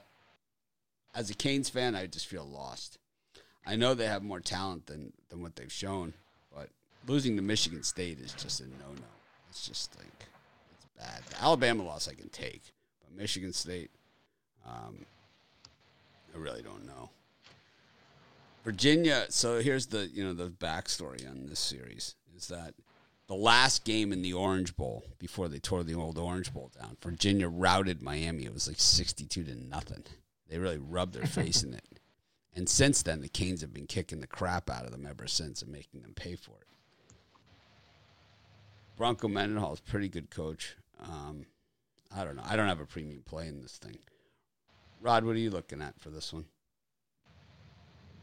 [1.15, 2.97] as a Canes fan, I just feel lost.
[3.65, 6.13] I know they have more talent than than what they've shown,
[6.53, 6.67] but
[7.07, 9.07] losing to Michigan State is just a no no.
[9.49, 10.27] It's just like
[10.75, 11.21] it's bad.
[11.29, 12.63] The Alabama loss I can take,
[12.99, 13.89] but Michigan State,
[14.67, 15.05] um,
[16.35, 17.09] I really don't know.
[18.65, 19.27] Virginia.
[19.29, 22.73] So here's the you know the backstory on this series is that
[23.29, 26.97] the last game in the Orange Bowl before they tore the old Orange Bowl down,
[26.99, 28.45] Virginia routed Miami.
[28.45, 30.03] It was like sixty-two to nothing.
[30.49, 31.85] They really rubbed their face in it.
[32.55, 35.61] And since then, the Canes have been kicking the crap out of them ever since
[35.61, 36.67] and making them pay for it.
[38.97, 40.75] Bronco Mendenhall is a pretty good coach.
[40.99, 41.45] Um,
[42.13, 42.43] I don't know.
[42.43, 43.99] I don't have a premium play in this thing.
[44.99, 46.45] Rod, what are you looking at for this one?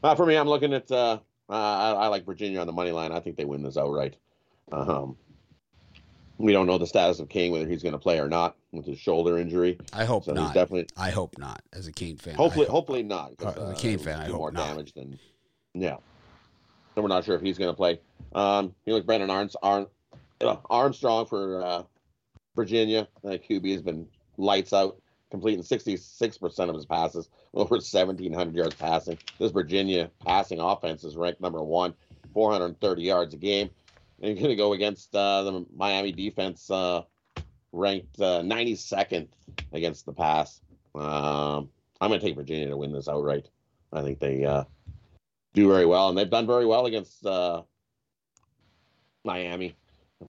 [0.02, 0.90] Uh, for me, I'm looking at.
[0.90, 3.12] Uh, uh, I, I like Virginia on the money line.
[3.12, 4.16] I think they win this outright.
[4.72, 5.16] Um,
[6.38, 8.84] we don't know the status of King, whether he's going to play or not with
[8.84, 9.78] his shoulder injury.
[9.92, 10.52] I hope So not.
[10.54, 11.62] definitely- I hope not.
[11.72, 13.32] As a Cane fan, Hopefully, hope- hopefully not.
[13.42, 14.66] Uh, as a uh, would fan, I hope more not.
[14.68, 15.18] damage than
[15.74, 15.96] yeah.
[16.94, 18.00] So we're not sure if he's going to play.
[18.34, 19.86] Um, you look, Brennan Arms, Arm,
[20.40, 21.82] uh, Armstrong for uh,
[22.54, 23.06] Virginia.
[23.24, 24.06] Uh, QB has been
[24.38, 25.00] lights out,
[25.30, 29.18] completing 66% of his passes, over 1,700 yards passing.
[29.38, 31.94] This Virginia passing offense is ranked number one,
[32.32, 33.70] 430 yards a game.
[34.20, 37.02] And you're going to go against uh, the Miami defense, uh,
[37.72, 39.28] ranked uh, 92nd
[39.72, 40.60] against the pass.
[40.94, 41.68] Um,
[42.00, 43.48] I'm going to take Virginia to win this outright.
[43.92, 44.64] I think they uh,
[45.54, 47.62] do very well, and they've done very well against uh,
[49.24, 49.76] Miami.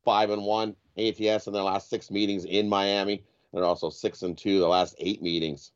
[0.03, 3.23] Five and one ATS in their last six meetings in Miami.
[3.53, 5.71] They're also six and two the last eight meetings.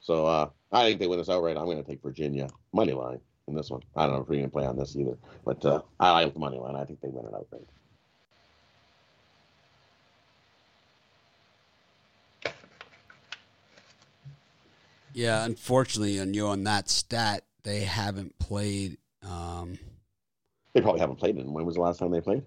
[0.00, 1.56] So uh, I think they win this outright.
[1.56, 3.82] I'm going to take Virginia money line in this one.
[3.96, 6.32] I don't know if we're going to play on this either, but uh, I like
[6.32, 6.76] the money line.
[6.76, 7.66] I think they win it outright.
[15.12, 18.98] Yeah, unfortunately, on you on that stat, they haven't played.
[19.22, 19.78] Um,
[20.72, 21.46] They probably haven't played it.
[21.46, 22.42] When was the last time they played?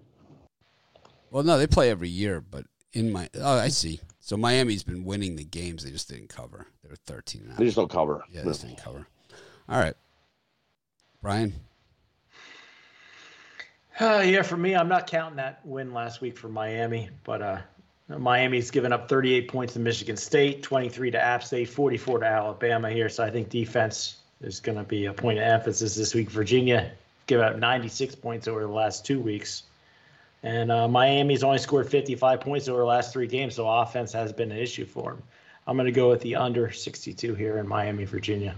[1.30, 4.00] well, no, they play every year, but in my oh, I see.
[4.20, 5.84] So Miami's been winning the games.
[5.84, 6.66] They just didn't cover.
[6.82, 7.58] They were 13 and a half.
[7.58, 8.22] They just don't cover.
[8.30, 9.06] Yeah, they just didn't cover.
[9.68, 9.94] All right.
[11.22, 11.52] Brian?
[14.00, 17.58] Uh, yeah, for me, I'm not counting that win last week for Miami, but uh,
[18.08, 22.90] Miami's given up 38 points to Michigan State, 23 to App State, 44 to Alabama
[22.90, 23.08] here.
[23.08, 26.30] So I think defense is going to be a point of emphasis this week.
[26.30, 26.92] Virginia
[27.26, 29.64] give up 96 points over the last two weeks.
[30.42, 34.32] And uh, Miami's only scored 55 points over the last three games, so offense has
[34.32, 35.22] been an issue for them.
[35.66, 38.54] I'm going to go with the under 62 here in Miami, Virginia.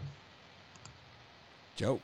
[1.76, 1.98] Joe?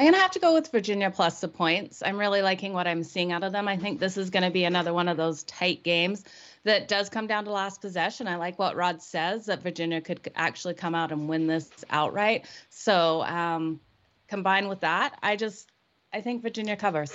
[0.00, 2.02] I'm going to have to go with Virginia plus the points.
[2.02, 3.68] I'm really liking what I'm seeing out of them.
[3.68, 6.24] I think this is going to be another one of those tight games
[6.64, 8.26] that does come down to last possession.
[8.26, 12.46] I like what Rod says that Virginia could actually come out and win this outright.
[12.70, 13.78] So, um,
[14.26, 15.70] combined with that, I just
[16.14, 17.12] I think Virginia covers.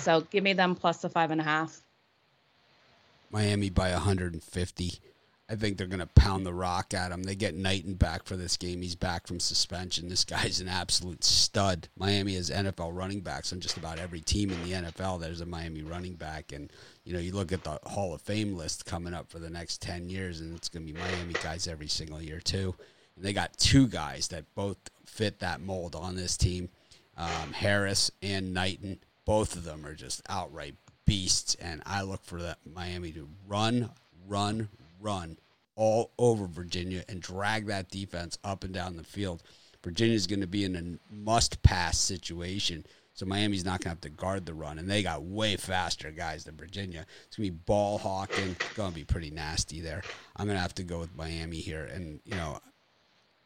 [0.00, 1.80] So give me them plus the five and a half.
[3.30, 5.00] Miami by 150.
[5.48, 7.22] I think they're going to pound the rock at him.
[7.22, 8.82] They get Knighton back for this game.
[8.82, 10.08] He's back from suspension.
[10.08, 11.88] This guy's an absolute stud.
[11.96, 15.20] Miami has NFL running backs on just about every team in the NFL.
[15.20, 16.52] There's a Miami running back.
[16.52, 16.72] And,
[17.04, 19.80] you know, you look at the Hall of Fame list coming up for the next
[19.82, 22.74] 10 years, and it's going to be Miami guys every single year, too.
[23.14, 26.68] And they got two guys that both fit that mold on this team
[27.16, 28.98] um, Harris and Knighton.
[29.24, 31.54] Both of them are just outright beasts.
[31.56, 33.90] And I look for that Miami to run,
[34.26, 34.68] run,
[35.00, 35.38] run
[35.76, 39.42] all over Virginia and drag that defense up and down the field.
[39.84, 42.84] Virginia's going to be in a must pass situation.
[43.14, 44.78] So Miami's not going to have to guard the run.
[44.78, 47.06] And they got way faster guys than Virginia.
[47.26, 48.56] It's going to be ball hawking.
[48.58, 50.02] It's going to be pretty nasty there.
[50.36, 51.84] I'm going to have to go with Miami here.
[51.84, 52.58] And, you know,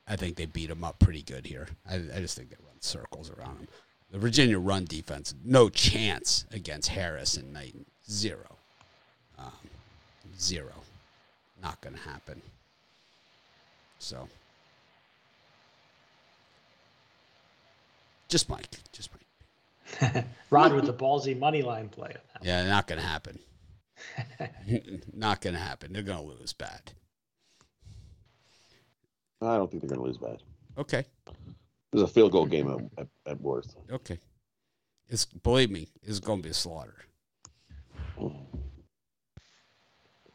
[0.09, 1.69] I think they beat them up pretty good here.
[1.89, 3.69] I, I just think they run circles around them.
[4.11, 7.87] The Virginia run defense, no chance against Harris and Knighton.
[8.09, 8.57] Zero.
[9.39, 9.53] Um,
[10.37, 10.73] zero
[11.63, 12.41] not going to happen.
[13.99, 14.29] So,
[18.29, 20.25] just Mike, just Mike.
[20.51, 22.15] Rod with the ballsy money line play.
[22.43, 23.39] Yeah, not going to happen.
[25.15, 25.93] not going to happen.
[25.93, 26.93] They're going to lose bad.
[29.43, 30.43] I don't think they're going to lose bad.
[30.79, 31.05] Okay.
[31.93, 33.77] There's a field goal game at, at, at worst.
[33.91, 34.19] Okay.
[35.09, 36.95] It's believe me, it's going to be a slaughter.
[38.19, 38.37] Mm.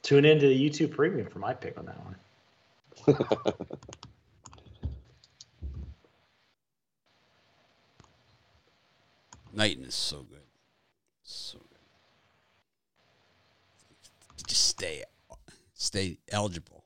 [0.05, 2.15] Tune into the YouTube Premium for my pick on that one.
[9.51, 10.43] Knighton is so good,
[11.23, 11.79] so good.
[14.47, 15.03] Just stay,
[15.73, 16.83] stay eligible.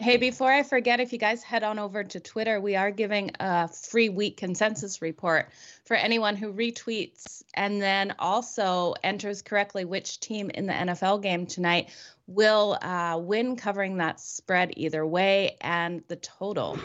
[0.00, 3.30] Hey, before I forget, if you guys head on over to Twitter, we are giving
[3.38, 5.50] a free week consensus report
[5.84, 11.46] for anyone who retweets and then also enters correctly which team in the NFL game
[11.46, 11.90] tonight
[12.26, 16.76] will uh, win covering that spread either way and the total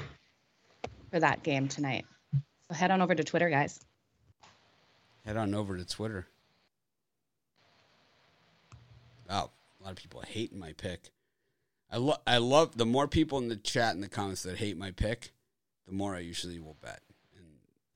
[1.10, 2.06] for that game tonight.
[2.68, 3.80] So head on over to Twitter, guys.
[5.26, 6.28] Head on over to Twitter.
[9.28, 9.50] Wow,
[9.82, 11.10] a lot of people hating my pick.
[11.92, 14.78] I love I love the more people in the chat and the comments that hate
[14.78, 15.32] my pick,
[15.88, 17.02] the more I usually will bet,
[17.36, 17.46] and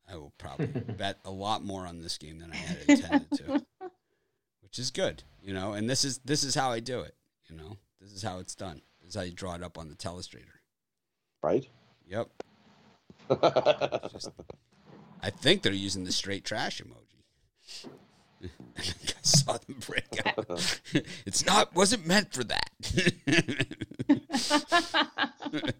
[0.09, 3.65] I will probably bet a lot more on this game than I had intended to,
[4.61, 5.73] which is good, you know.
[5.73, 7.15] And this is this is how I do it,
[7.49, 7.77] you know.
[8.01, 8.81] This is how it's done.
[8.99, 10.59] This is how you draw it up on the telestrator.
[11.41, 11.67] Right.
[12.07, 12.29] Yep.
[14.11, 14.29] Just,
[15.21, 17.87] I think they're using the straight trash emoji.
[18.77, 18.83] I
[19.21, 20.79] saw them break out.
[21.25, 22.69] it's not wasn't meant for that.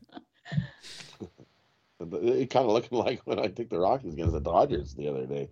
[2.00, 5.26] it kind of looking like when I took the Rockies against the Dodgers the other
[5.26, 5.50] day.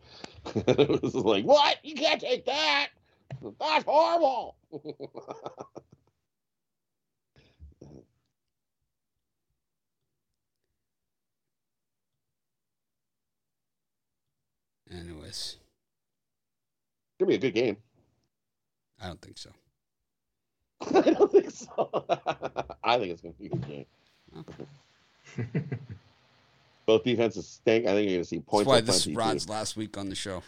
[0.56, 1.78] it was like, what?
[1.84, 2.90] You can't take that.
[3.60, 4.56] That's horrible.
[14.92, 15.61] Anyways
[17.22, 17.78] gonna be a good game.
[19.02, 19.50] I don't think so.
[20.96, 22.06] I don't think so.
[22.84, 23.86] I think it's gonna be a good game.
[26.86, 27.86] Both defenses stink.
[27.86, 28.70] I think you're gonna see points.
[28.70, 30.44] That's why this is Rod's last week on the show.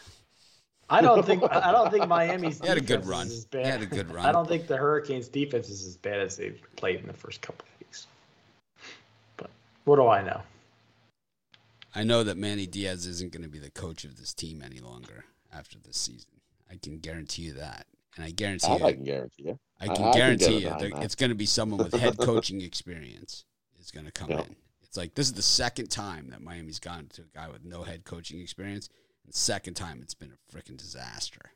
[0.90, 3.28] I don't think I don't think Miami's had a good run.
[3.28, 3.66] Is bad.
[3.66, 4.26] He had a good run.
[4.26, 7.42] I don't think the Hurricanes defense is as bad as they've played in the first
[7.42, 8.08] couple of weeks.
[9.38, 9.50] But
[9.86, 10.42] what do I know?
[11.96, 14.80] I know that Manny Diaz isn't going to be the coach of this team any
[14.80, 16.33] longer after this season.
[16.74, 19.60] I can guarantee you that, and I guarantee I, you, I can guarantee you.
[19.80, 22.62] I can I, guarantee I can you, it's going to be someone with head coaching
[22.62, 23.46] experience
[23.80, 24.56] is going to come in.
[24.82, 27.84] It's like this is the second time that Miami's gone to a guy with no
[27.84, 28.90] head coaching experience,
[29.24, 31.52] and second time it's been a freaking disaster.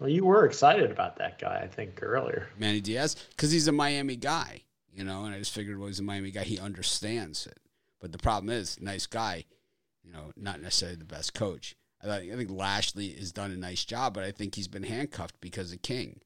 [0.00, 2.48] Well, you were excited about that guy, I think, earlier.
[2.58, 6.00] Manny Diaz, because he's a Miami guy, you know, and I just figured, well, he's
[6.00, 6.42] a Miami guy.
[6.42, 7.60] He understands it.
[8.00, 9.44] But the problem is, nice guy,
[10.02, 11.76] you know, not necessarily the best coach.
[12.02, 15.40] I, I think Lashlee has done a nice job, but I think he's been handcuffed
[15.40, 16.20] because of King.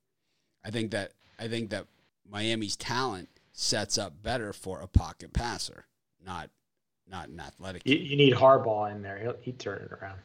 [0.64, 1.86] I think that I think that
[2.28, 5.86] Miami's talent sets up better for a pocket passer,
[6.24, 6.50] not
[7.08, 7.82] not an athletic.
[7.84, 9.18] You, you need Harbaugh in there.
[9.18, 10.18] He'll he'd turn it around.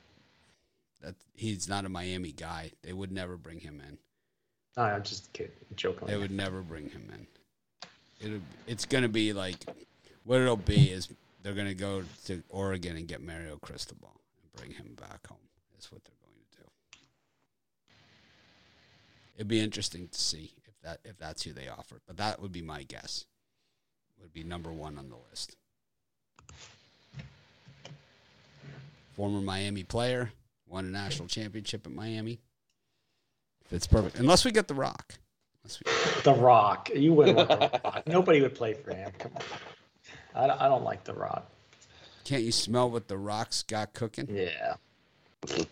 [1.02, 2.72] That he's not a Miami guy.
[2.82, 3.98] They would never bring him in.
[4.78, 6.08] No, I'm just kidding, joking.
[6.08, 7.28] They would never bring him in.
[8.20, 9.58] It it's gonna be like
[10.24, 11.10] what it'll be is
[11.44, 14.21] they're gonna go to Oregon and get Mario Cristobal
[14.56, 15.38] bring him back home.
[15.74, 16.64] That's what they're going to do.
[19.36, 22.52] It'd be interesting to see if that if that's who they offer, but that would
[22.52, 23.26] be my guess.
[24.22, 25.56] Would be number one on the list.
[29.16, 30.32] Former Miami player,
[30.68, 32.40] won a national championship at Miami.
[33.72, 35.16] It's perfect, unless we get the Rock.
[35.64, 35.92] We...
[36.24, 38.04] The Rock, you wouldn't want the Rock.
[38.06, 39.12] Nobody would play for him.
[39.18, 39.42] Come on,
[40.36, 41.51] I don't, I don't like the Rock.
[42.24, 44.28] Can't you smell what the Rock's got cooking?
[44.30, 44.76] Yeah.
[45.58, 45.66] You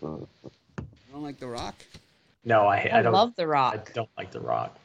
[1.11, 1.75] don't like the Rock?
[2.45, 3.89] No, I, I, I don't love the Rock.
[3.89, 4.77] I don't like the Rock.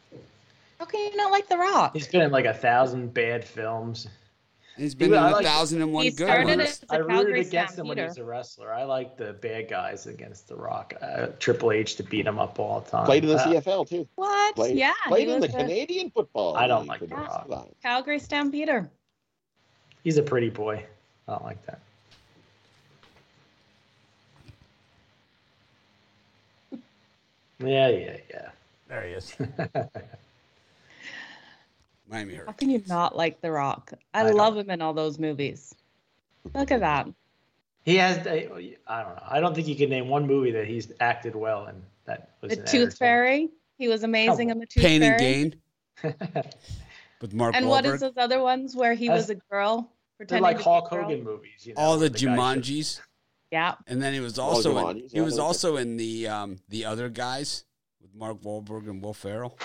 [0.78, 1.94] How can you not like the Rock?
[1.94, 4.08] He's been in like a thousand bad films.
[4.76, 6.60] He's been in a like, thousand and one good ones.
[6.60, 7.88] As a I Calgary rooted against him Stampeder.
[7.88, 8.72] when he was a wrestler.
[8.72, 10.94] I like the bad guys against the Rock.
[11.00, 13.06] Uh, Triple H to beat him up all the time.
[13.06, 14.08] Played in the Uh, CFL too.
[14.16, 14.56] What?
[14.56, 16.56] Played, yeah, played in the a Canadian football.
[16.56, 17.68] I don't like The the Rock.
[17.82, 18.90] Calgary Stampeder.
[20.02, 20.84] He's a pretty boy.
[21.28, 21.80] I don't like that.
[27.60, 28.48] Yeah, yeah, yeah.
[28.88, 29.36] There he is.
[32.10, 32.54] Miami How Hurricane.
[32.58, 33.92] can you not like the Rock?
[34.12, 34.36] I, I don't.
[34.36, 35.74] love him in all those movies.
[36.54, 37.08] Look at that.
[37.84, 38.26] He has.
[38.26, 39.22] Uh, I don't know.
[39.28, 41.76] I don't think you can name one movie that he's acted well in.
[42.06, 43.48] That was The Tooth Fairy.
[43.78, 45.32] He was amazing in the Tooth Pain and Fairy.
[45.32, 45.54] Gain
[46.02, 46.54] entertainment.
[47.22, 47.68] with Mark And Wahlberg.
[47.70, 49.90] what is those other ones where he was a girl?
[50.18, 51.02] They're like to be a Hulk girl?
[51.04, 51.66] Hogan movies.
[51.66, 53.00] You know, All the where guy should- Jumanjis,
[53.50, 53.74] Yeah.
[53.86, 56.28] and then he was All also in, Jumanjis, he was those are- also in the
[56.28, 57.64] um, the other guys
[58.00, 59.58] with Mark Wahlberg and Will Ferrell.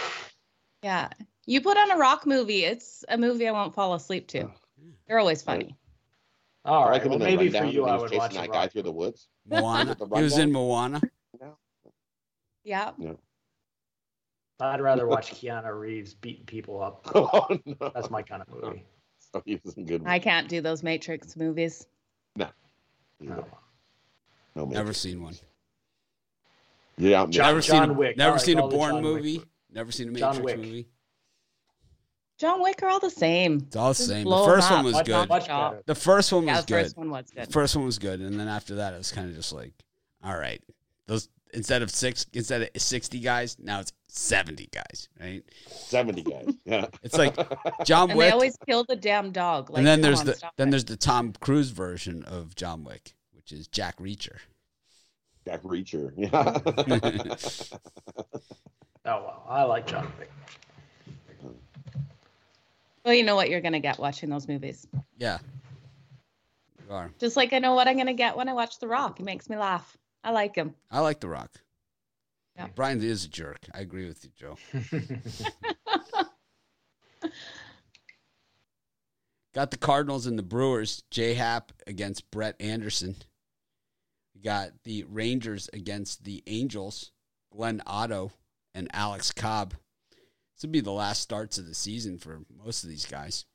[0.83, 1.09] Yeah.
[1.45, 4.49] You put on a rock movie, it's a movie I won't fall asleep to.
[5.07, 5.75] They're always funny.
[6.65, 6.91] All I right.
[6.93, 8.83] like him Well, in maybe for you, I would chasing watch that a guy through
[8.83, 8.99] the movie.
[9.05, 9.27] woods.
[9.47, 9.95] Moana.
[9.95, 10.53] The he was in rundown?
[10.53, 11.01] Moana.
[12.63, 12.91] Yeah.
[14.59, 17.09] I'd rather watch Keanu Reeves beating people up.
[17.15, 18.85] Oh no, That's my kind of movie.
[19.33, 20.03] So he was in good.
[20.05, 21.85] I can't do those Matrix movies.
[22.35, 22.47] No,
[23.19, 23.45] No.
[24.55, 24.65] no.
[24.65, 25.35] Never seen one.
[26.97, 28.17] Yeah, John- never John seen a, Wick.
[28.17, 29.41] Never I like seen a all Bourne John Wick movie.
[29.73, 30.57] Never seen a John Matrix Wick.
[30.57, 30.87] movie.
[32.37, 33.57] John Wick are all the same.
[33.67, 34.23] It's all the same.
[34.23, 35.29] The first one was Much, good.
[35.29, 35.47] much
[35.85, 36.83] The first one Yeah, was the good.
[36.83, 39.29] first one was The first one was good, and then after that, it was kind
[39.29, 39.73] of just like,
[40.23, 40.61] all right,
[41.05, 45.43] those instead of six, instead of sixty guys, now it's seventy guys, right?
[45.67, 46.53] seventy guys.
[46.65, 47.35] Yeah, It's like
[47.85, 49.69] John And Wick, they always kill the damn dog.
[49.69, 50.71] Like, and then there's on, the then it.
[50.71, 54.37] there's the Tom Cruise version of John Wick, which is Jack Reacher.
[55.45, 56.11] Jack Reacher.
[56.17, 57.77] Yeah.
[59.05, 60.29] Oh well, I like John Wick.
[63.05, 64.85] Well, you know what you're gonna get watching those movies.
[65.17, 65.39] Yeah,
[66.85, 67.09] you are.
[67.17, 69.17] Just like I know what I'm gonna get when I watch The Rock.
[69.17, 69.97] He makes me laugh.
[70.23, 70.75] I like him.
[70.91, 71.51] I like The Rock.
[72.55, 72.67] Yeah.
[72.75, 73.59] Brian is a jerk.
[73.73, 74.57] I agree with you, Joe.
[79.53, 81.03] Got the Cardinals and the Brewers.
[81.09, 83.15] J Happ against Brett Anderson.
[84.43, 87.11] Got the Rangers against the Angels.
[87.51, 88.31] Glenn Otto
[88.75, 89.73] and Alex Cobb.
[90.11, 93.45] This would be the last starts of the season for most of these guys.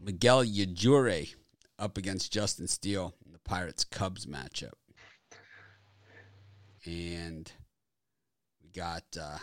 [0.00, 1.34] Miguel Yajure
[1.78, 4.72] up against Justin Steele in the Pirates Cubs matchup.
[6.84, 7.50] And
[8.62, 9.38] we got uh,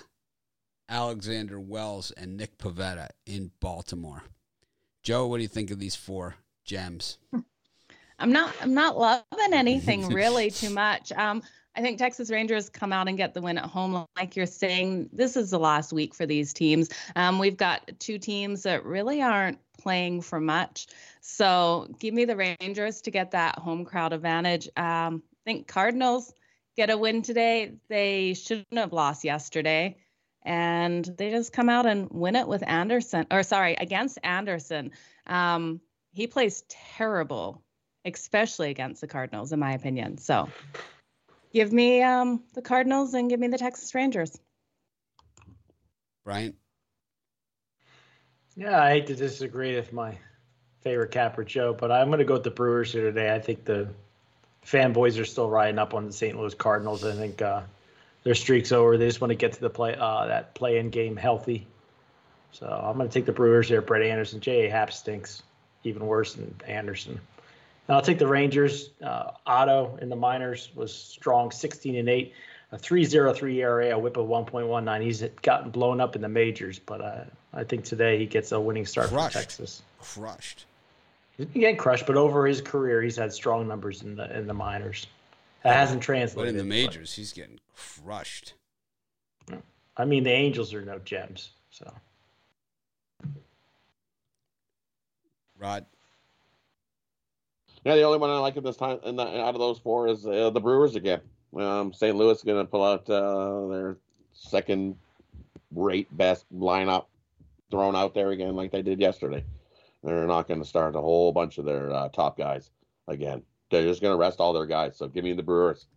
[0.89, 4.23] Alexander Wells and Nick Pivetta in Baltimore.
[5.03, 7.17] Joe, what do you think of these four gems?
[8.19, 11.11] I'm not I'm not loving anything really too much.
[11.13, 11.41] Um,
[11.75, 14.05] I think Texas Rangers come out and get the win at home.
[14.17, 16.89] Like you're saying, this is the last week for these teams.
[17.15, 20.87] Um, we've got two teams that really aren't playing for much.
[21.21, 24.67] So give me the Rangers to get that home crowd advantage.
[24.75, 26.33] Um, I think Cardinals
[26.75, 27.73] get a win today.
[27.87, 29.97] They shouldn't have lost yesterday.
[30.43, 34.91] And they just come out and win it with Anderson, or sorry, against Anderson.
[35.27, 35.81] Um,
[36.13, 37.61] he plays terrible
[38.05, 40.17] especially against the Cardinals, in my opinion.
[40.17, 40.49] So
[41.53, 44.37] give me um, the Cardinals and give me the Texas Rangers.
[46.23, 46.53] Brian?
[48.55, 50.17] Yeah, I hate to disagree with my
[50.81, 53.33] favorite capper Joe, but I'm going to go with the Brewers here today.
[53.33, 53.89] I think the
[54.65, 56.37] fanboys are still riding up on the St.
[56.37, 57.03] Louis Cardinals.
[57.03, 57.61] I think uh,
[58.23, 58.97] their streak's over.
[58.97, 61.67] They just want to get to the play uh, that play-in game healthy.
[62.51, 63.81] So I'm going to take the Brewers here.
[63.81, 64.69] Brett Anderson, J.A.
[64.69, 65.43] Happ stinks,
[65.83, 67.19] even worse than Anderson.
[67.89, 68.91] And I'll take the Rangers.
[69.01, 72.33] Uh, Otto in the minors was strong, 16 and 8,
[72.71, 75.01] a 3.03 ERA, a WHIP of 1.19.
[75.01, 78.59] He's gotten blown up in the majors, but uh, I think today he gets a
[78.59, 79.33] winning start Crushed.
[79.33, 79.81] for Texas.
[79.99, 80.65] Crushed.
[81.35, 84.45] He's been getting crushed, but over his career, he's had strong numbers in the in
[84.45, 85.07] the minors.
[85.63, 86.53] That hasn't translated.
[86.53, 88.53] But in the majors, he's getting crushed.
[89.97, 91.49] I mean, the Angels are no gems.
[91.71, 91.91] So
[95.57, 95.87] Rod,
[97.85, 100.25] Yeah, the only one I like at this time the, out of those four is
[100.25, 101.21] uh, the Brewers again.
[101.55, 102.15] Um, St.
[102.15, 103.97] Louis is going to pull out uh, their
[104.33, 104.95] second
[105.73, 107.05] rate best lineup
[107.71, 109.43] thrown out there again, like they did yesterday.
[110.03, 112.71] They're not going to start a whole bunch of their uh, top guys
[113.07, 113.43] again.
[113.69, 114.97] They're just going to rest all their guys.
[114.97, 115.87] So give me the Brewers.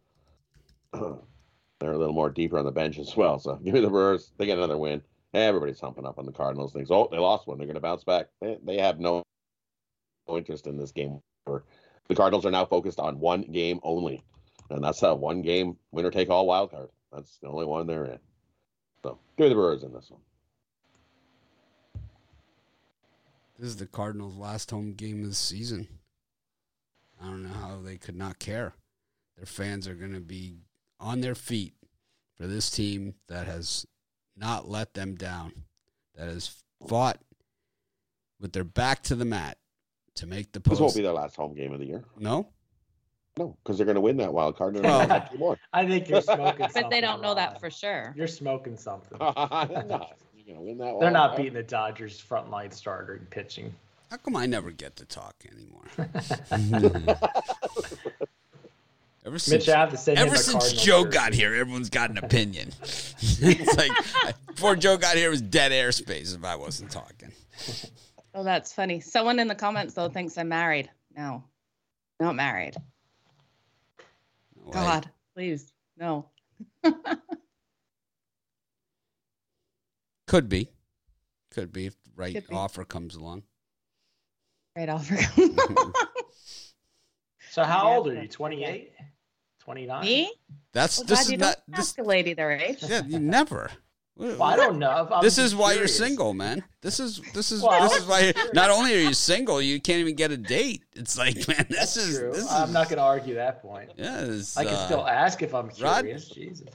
[0.92, 3.38] They're a little more deeper on the bench as well.
[3.38, 4.32] So give me the Brewers.
[4.38, 5.02] They get another win.
[5.34, 6.72] Everybody's humping up on the Cardinals.
[6.72, 6.90] Things.
[6.90, 7.58] Oh, they lost one.
[7.58, 8.26] They're going to bounce back.
[8.40, 9.22] They, they have no
[10.28, 11.20] interest in this game.
[11.46, 14.22] The Cardinals are now focused on one game only,
[14.70, 16.88] and that's a one game winner take all wild card.
[17.12, 18.18] That's the only one they're in.
[19.02, 20.20] So give the Brewers in this one.
[23.62, 25.86] this is the Cardinals' last home game of the season.
[27.22, 28.74] I don't know how they could not care.
[29.36, 30.56] Their fans are going to be
[30.98, 31.74] on their feet
[32.36, 33.86] for this team that has
[34.36, 35.52] not let them down,
[36.16, 37.20] that has fought
[38.40, 39.58] with their back to the mat
[40.16, 42.04] to make the This won't be their last home game of the year.
[42.18, 42.48] no,
[43.38, 44.76] No, because they're going to win that wild card.
[44.76, 45.58] And Well- they're going to have two more.
[45.72, 46.66] I think you're smoking.
[46.74, 48.12] But they don't know that for sure.
[48.16, 49.16] You're smoking something.
[49.18, 50.16] They're not.
[50.34, 50.98] You're going to win that.
[51.00, 51.36] They're not card.
[51.38, 53.72] beating the Dodgers frontline starter and pitching.
[54.10, 55.84] how come I never get to talk anymore?
[59.24, 61.14] ever Mitch, since I have to send Ever since Joe jersey.
[61.16, 62.72] got here, everyone's got an opinion.
[62.80, 63.92] it's like
[64.48, 67.32] before Joe got here, it was dead airspace if I wasn't talking.
[68.34, 69.00] Oh, that's funny.
[69.00, 70.90] Someone in the comments though thinks I'm married.
[71.16, 71.44] No,
[72.18, 72.76] not married.
[74.56, 74.70] No.
[74.72, 76.30] God, please, no.
[80.26, 80.70] could be,
[81.50, 83.42] could be if the right offer comes along.
[84.76, 85.18] Right offer.
[87.52, 88.28] So how Yeah, old are you?
[88.28, 88.92] 28?
[89.58, 90.00] 29?
[90.00, 90.32] Me?
[90.72, 91.88] That's Well, this God, is you not don't this.
[91.90, 92.78] ask a lady their age.
[92.82, 93.70] Yeah, you never.
[94.16, 95.08] Well, I don't know.
[95.10, 96.62] I'm This just is why you're single, man.
[96.82, 98.32] This is this is Well, this is why.
[98.52, 100.82] Not only are you single, you can't even get a date.
[100.94, 102.30] It's like, man, this That's is true.
[102.32, 102.50] this is.
[102.50, 103.90] I'm not going to argue that point.
[103.96, 106.02] Yes, I can uh, still ask if I'm Rod?
[106.02, 106.28] curious.
[106.28, 106.68] Jesus.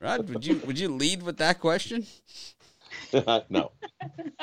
[0.00, 2.06] Rod, would you would you lead with that question?
[3.48, 3.72] no,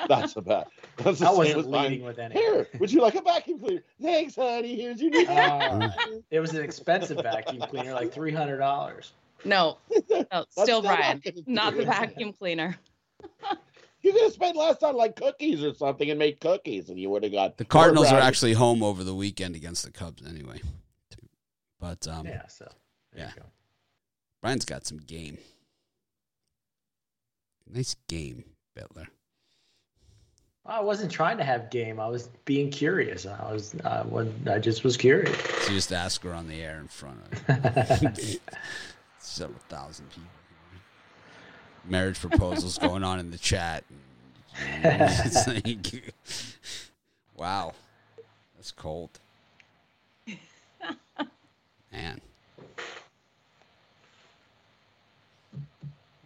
[0.08, 0.66] that's a bad.
[0.98, 1.84] That's the I wasn't as mine.
[1.92, 2.36] leading with any.
[2.36, 3.84] Here, would you like a vacuum cleaner?
[4.02, 4.76] Thanks, honey.
[4.76, 5.26] Here's your new.
[5.28, 5.92] Uh,
[6.32, 9.14] it was an expensive vacuum cleaner, like three hundred dollars.
[9.46, 9.78] No,
[10.10, 12.78] no, still still not Brian, not the vacuum cleaner.
[14.02, 17.10] You could have spent less on like cookies or something and made cookies, and you
[17.10, 20.62] would have got The Cardinals are actually home over the weekend against the Cubs anyway.
[21.82, 22.72] But um, Yeah, so
[23.12, 23.32] there yeah.
[23.36, 23.48] you go.
[24.42, 25.38] Brian's got some game.
[27.72, 28.46] Nice game,
[28.78, 29.08] Bitler.
[30.66, 32.00] I wasn't trying to have game.
[32.00, 33.26] I was being curious.
[33.26, 33.76] I was.
[33.84, 35.36] I, when, I just was curious.
[35.64, 38.40] So you just ask her on the air in front of
[39.24, 40.30] several thousand people.
[41.86, 43.84] Marriage proposals going on in the chat.
[47.38, 47.74] Wow,
[48.58, 49.18] that's cold.
[51.92, 52.20] Man.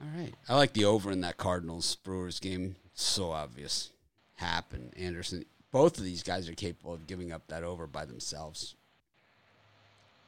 [0.02, 0.34] All right.
[0.50, 2.76] I like the over in that Cardinals Brewers game.
[2.96, 3.92] So obvious.
[4.36, 5.46] Happ and Anderson.
[5.72, 8.76] Both of these guys are capable of giving up that over by themselves.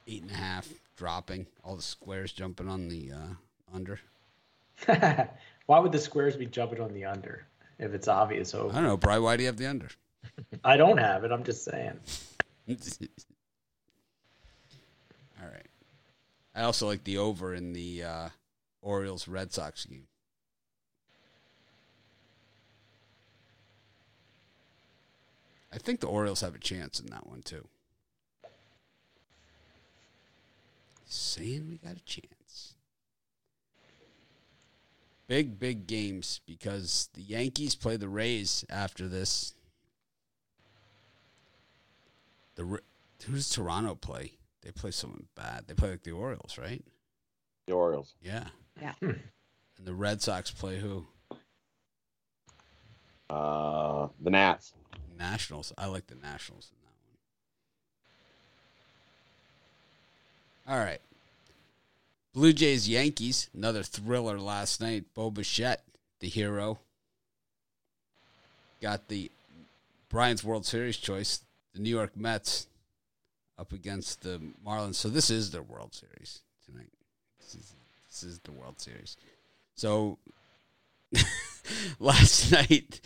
[0.08, 1.48] Eight and a half dropping.
[1.64, 4.00] All the squares jumping on the uh, under.
[4.86, 7.46] Why would the squares be jumping on the under
[7.80, 8.72] if it's obvious Over?
[8.72, 9.18] I don't know, Bry.
[9.18, 9.90] Why do you have the under?
[10.64, 11.32] I don't have it.
[11.32, 12.00] I'm just saying.
[12.70, 12.76] All
[15.42, 15.66] right.
[16.56, 18.30] I also like the over in the uh,
[18.82, 20.08] Orioles Red Sox game.
[25.74, 27.68] I think the Orioles have a chance in that one too.
[31.06, 32.74] Saying we got a chance.
[35.28, 39.54] Big, big games because the Yankees play the Rays after this.
[42.56, 44.34] The who does Toronto play?
[44.62, 45.66] They play someone bad.
[45.68, 46.84] They play like the Orioles, right?
[47.66, 48.14] the Orioles.
[48.22, 48.46] Yeah.
[48.82, 48.94] Yeah.
[49.00, 49.12] Hmm.
[49.78, 51.06] And the Red Sox play who?
[53.30, 54.74] Uh, the Nats.
[55.18, 55.74] Nationals.
[55.78, 57.18] I like the Nationals in that one.
[60.68, 61.02] All right.
[62.34, 65.06] Blue Jays Yankees, another thriller last night.
[65.14, 65.84] Bo Bichette,
[66.20, 66.80] the hero,
[68.82, 69.32] got the
[70.10, 71.42] Brian's World Series choice.
[71.74, 72.68] The New York Mets
[73.58, 74.96] up against the Marlins.
[74.96, 76.92] So this is their World Series tonight.
[77.40, 77.74] This is,
[78.08, 79.18] this is the World Series.
[79.76, 80.18] So
[82.00, 83.02] last night,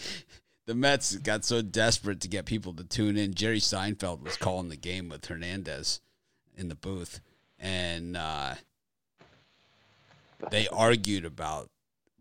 [0.65, 3.33] the Mets got so desperate to get people to tune in.
[3.33, 5.99] Jerry Seinfeld was calling the game with Hernandez
[6.55, 7.21] in the booth,
[7.59, 8.55] and uh,
[10.51, 11.69] they argued about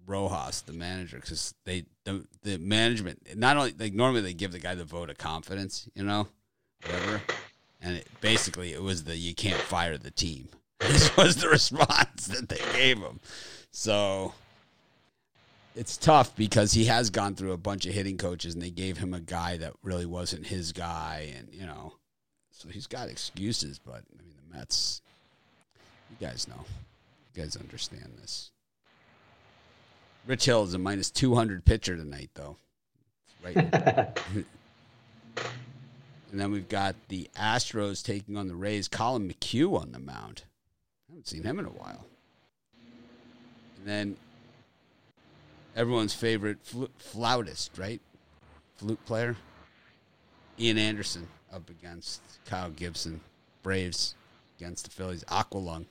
[0.06, 4.58] Rojas, the manager, because they the, the management not only like normally they give the
[4.58, 6.28] guy the vote of confidence, you know,
[6.84, 7.22] whatever,
[7.80, 10.48] and it, basically it was the you can't fire the team.
[10.80, 13.18] This was the response that they gave him.
[13.72, 14.32] So
[15.78, 18.98] it's tough because he has gone through a bunch of hitting coaches and they gave
[18.98, 21.94] him a guy that really wasn't his guy and you know
[22.50, 25.02] so he's got excuses but I mean the Mets
[26.10, 26.64] you guys know
[27.34, 28.50] you guys understand this
[30.26, 32.56] Rich Hill is a minus 200 pitcher tonight though
[33.42, 33.56] right
[34.36, 34.44] and
[36.32, 40.42] then we've got the Astros taking on the Rays Collin McHugh on the mound
[41.08, 42.06] I haven't seen him in a while
[43.78, 44.16] and then
[45.78, 48.00] everyone's favorite fl- flautist, right?
[48.76, 49.36] Flute player.
[50.58, 53.20] Ian Anderson up against Kyle Gibson.
[53.62, 54.14] Braves
[54.58, 55.24] against the Phillies.
[55.24, 55.86] Aqualung.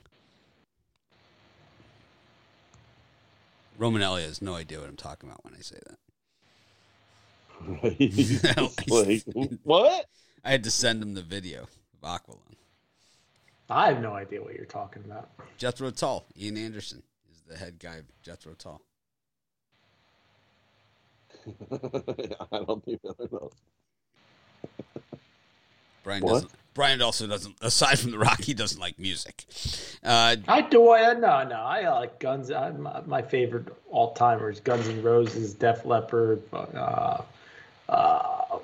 [3.78, 6.00] Roman Elliott has no idea what I'm talking about when I say that.
[8.88, 10.06] like, what?
[10.44, 12.40] I had to send him the video of Aqualung.
[13.70, 15.30] I have no idea what you're talking about.
[15.58, 16.26] Jethro Tull.
[16.40, 18.82] Ian Anderson is the head guy of Jethro Tull.
[21.72, 23.54] I don't think really knows.
[26.08, 26.34] Brian What?
[26.34, 26.52] doesn't.
[26.74, 27.58] Brian also doesn't.
[27.60, 29.44] Aside from the rock, he doesn't like music.
[30.02, 30.94] Uh, I do.
[30.94, 31.56] I no, no.
[31.56, 32.50] I like Guns.
[32.50, 37.24] I, my, my favorite all timers: Guns N' Roses, Def Leppard, uh,
[37.90, 38.60] uh,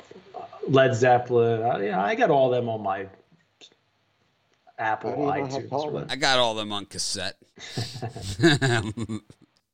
[0.68, 1.64] Led Zeppelin.
[1.64, 3.08] I, yeah, I got all them on my
[4.80, 6.12] Apple How do you not have all iTunes.
[6.12, 7.36] I got all them on cassette.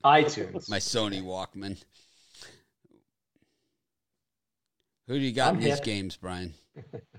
[0.04, 0.70] iTunes.
[0.70, 1.80] My Sony Walkman.
[5.08, 6.56] Who do you got I'm in these games, Brian?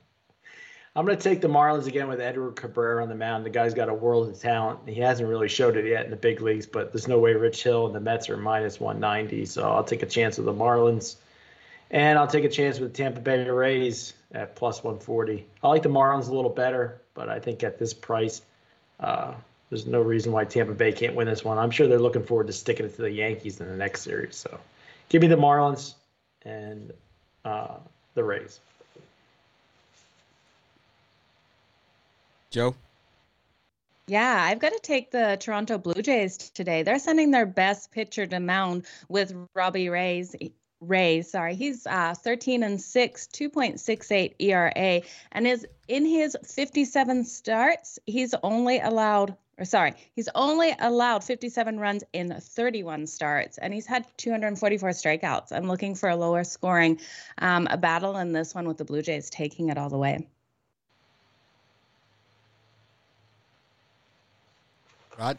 [0.97, 3.47] I'm going to take the Marlins again with Edward Cabrera on the mound.
[3.47, 4.81] The guy's got a world of talent.
[4.89, 7.63] He hasn't really showed it yet in the big leagues, but there's no way Rich
[7.63, 9.47] Hill and the Mets are minus 190.
[9.47, 11.15] So I'll take a chance with the Marlins.
[11.93, 15.47] And I'll take a chance with the Tampa Bay Rays at plus 140.
[15.63, 18.43] I like the Marlins a little better, but I think at this price,
[18.99, 19.35] uh,
[19.71, 21.59] there's no reason why Tampa Bay can't win this one.
[21.59, 24.35] I'm sure they're looking forward to sticking it to the Yankees in the next series.
[24.35, 24.59] So
[25.09, 25.95] give me the Marlins
[26.43, 26.93] and
[27.45, 27.77] uh,
[28.15, 28.59] the Rays.
[32.51, 32.75] Joe?
[34.07, 36.83] Yeah, I've got to take the Toronto Blue Jays today.
[36.83, 40.35] They're sending their best pitcher to mound with Robbie Ray's
[40.81, 47.99] Ray, sorry, he's uh, 13 and 6, 2.68 ERA, and is in his 57 starts,
[48.07, 53.87] he's only allowed, or sorry, he's only allowed 57 runs in 31 starts, and he's
[53.87, 55.53] had 244 strikeouts.
[55.53, 56.99] I'm looking for a lower scoring
[57.37, 60.27] um, a battle in this one with the Blue Jays taking it all the way.
[65.21, 65.39] Rod?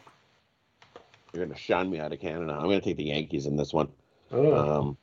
[1.33, 2.53] You're going to shun me out of Canada.
[2.53, 3.87] I'm going to take the Yankees in this one.
[4.31, 4.55] Oh.
[4.55, 4.97] Um,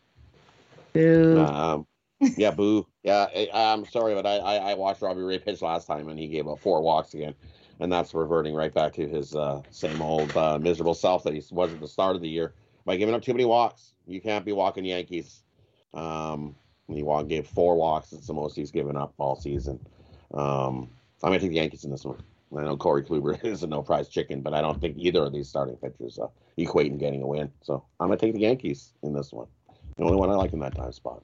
[0.93, 1.41] Boo.
[1.41, 1.87] um,
[2.37, 2.87] yeah, boo.
[3.03, 6.19] Yeah, I, I'm sorry, but I, I, I watched Robbie Ray pitch last time, and
[6.19, 7.35] he gave up four walks again,
[7.81, 11.43] and that's reverting right back to his uh, same old uh, miserable self that he
[11.51, 12.55] was at the start of the year
[12.85, 13.95] by giving up too many walks.
[14.07, 15.43] You can't be walking Yankees.
[15.95, 16.55] Um,
[16.89, 18.13] he walked, gave four walks.
[18.13, 19.79] It's the most he's given up all season.
[20.33, 20.89] Um,
[21.23, 22.23] I'm gonna take the Yankees in this one.
[22.57, 25.33] I know Corey Kluber is a no prize chicken, but I don't think either of
[25.33, 27.51] these starting pitchers uh, equate in getting a win.
[27.63, 29.47] So I'm gonna take the Yankees in this one.
[29.97, 31.23] The only one I like in that time spot.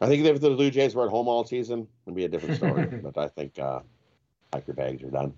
[0.00, 2.56] I think if the Blue Jays were at home all season, it'd be a different
[2.56, 2.86] story.
[3.02, 3.80] but I think uh,
[4.52, 5.34] like your bags are done.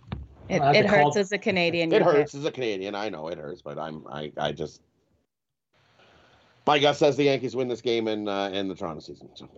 [0.49, 1.93] It, it hurts Col- as a Canadian.
[1.93, 2.15] It you hit.
[2.17, 2.95] hurts as a Canadian.
[2.95, 4.83] I know it hurts, but I'm I I just
[6.67, 9.29] my gut says the Yankees win this game and uh, end the Toronto season.
[9.35, 9.49] So,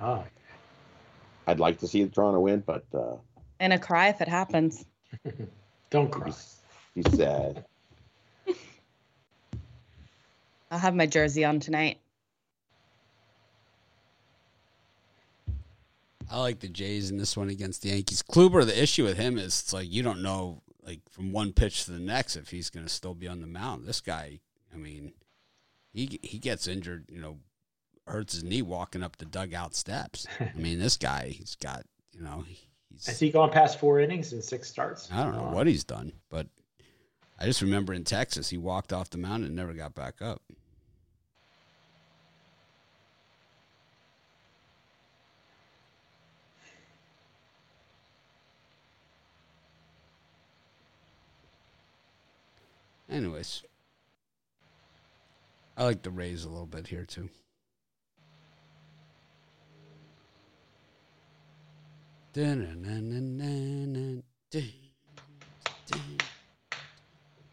[0.00, 0.24] Ah.
[1.50, 3.16] I'd like to see the Toronto win, but uh,
[3.58, 4.84] And a cry if it happens.
[5.90, 6.26] Don't cry.
[6.26, 6.60] he's,
[6.94, 7.64] he's sad.
[10.70, 11.98] I'll have my jersey on tonight.
[16.30, 18.22] I like the Jays in this one against the Yankees.
[18.22, 21.86] Kluber, the issue with him is it's like you don't know like from one pitch
[21.86, 23.84] to the next if he's going to still be on the mound.
[23.86, 24.38] This guy,
[24.72, 25.14] I mean,
[25.92, 27.38] he he gets injured, you know,
[28.10, 30.26] hurts his knee walking up the dugout steps.
[30.40, 32.44] I mean, this guy, he's got, you know,
[32.88, 33.06] he's.
[33.06, 35.08] Has he gone past four innings in six starts?
[35.12, 36.46] I don't know what he's done, but
[37.38, 40.42] I just remember in Texas he walked off the mound and never got back up.
[53.08, 53.64] Anyways,
[55.76, 57.28] I like the Rays a little bit here too.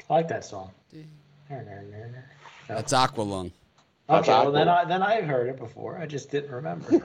[0.10, 0.72] I like that song.
[2.68, 3.52] That's Aqualung.
[4.08, 5.98] That's Okay, well then I then I've heard it before.
[5.98, 6.92] I just didn't remember.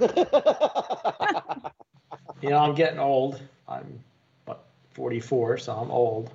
[2.40, 3.40] you know, I'm getting old.
[3.68, 4.00] I'm
[4.44, 6.30] what 44, so I'm old.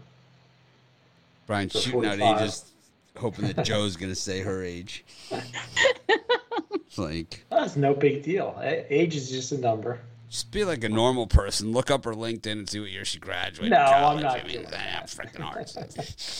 [1.46, 2.42] Brian So shooting out 45.
[2.42, 2.72] ages,
[3.18, 5.06] hoping that Joe's gonna say her age.
[5.32, 8.60] it's like That's no big deal.
[8.62, 10.00] Age is just a number.
[10.30, 11.72] Just be like a normal person.
[11.72, 13.72] Look up her LinkedIn and see what year she graduated.
[13.72, 15.08] No, I'm not I mean, doing that that.
[15.08, 15.70] freaking hard.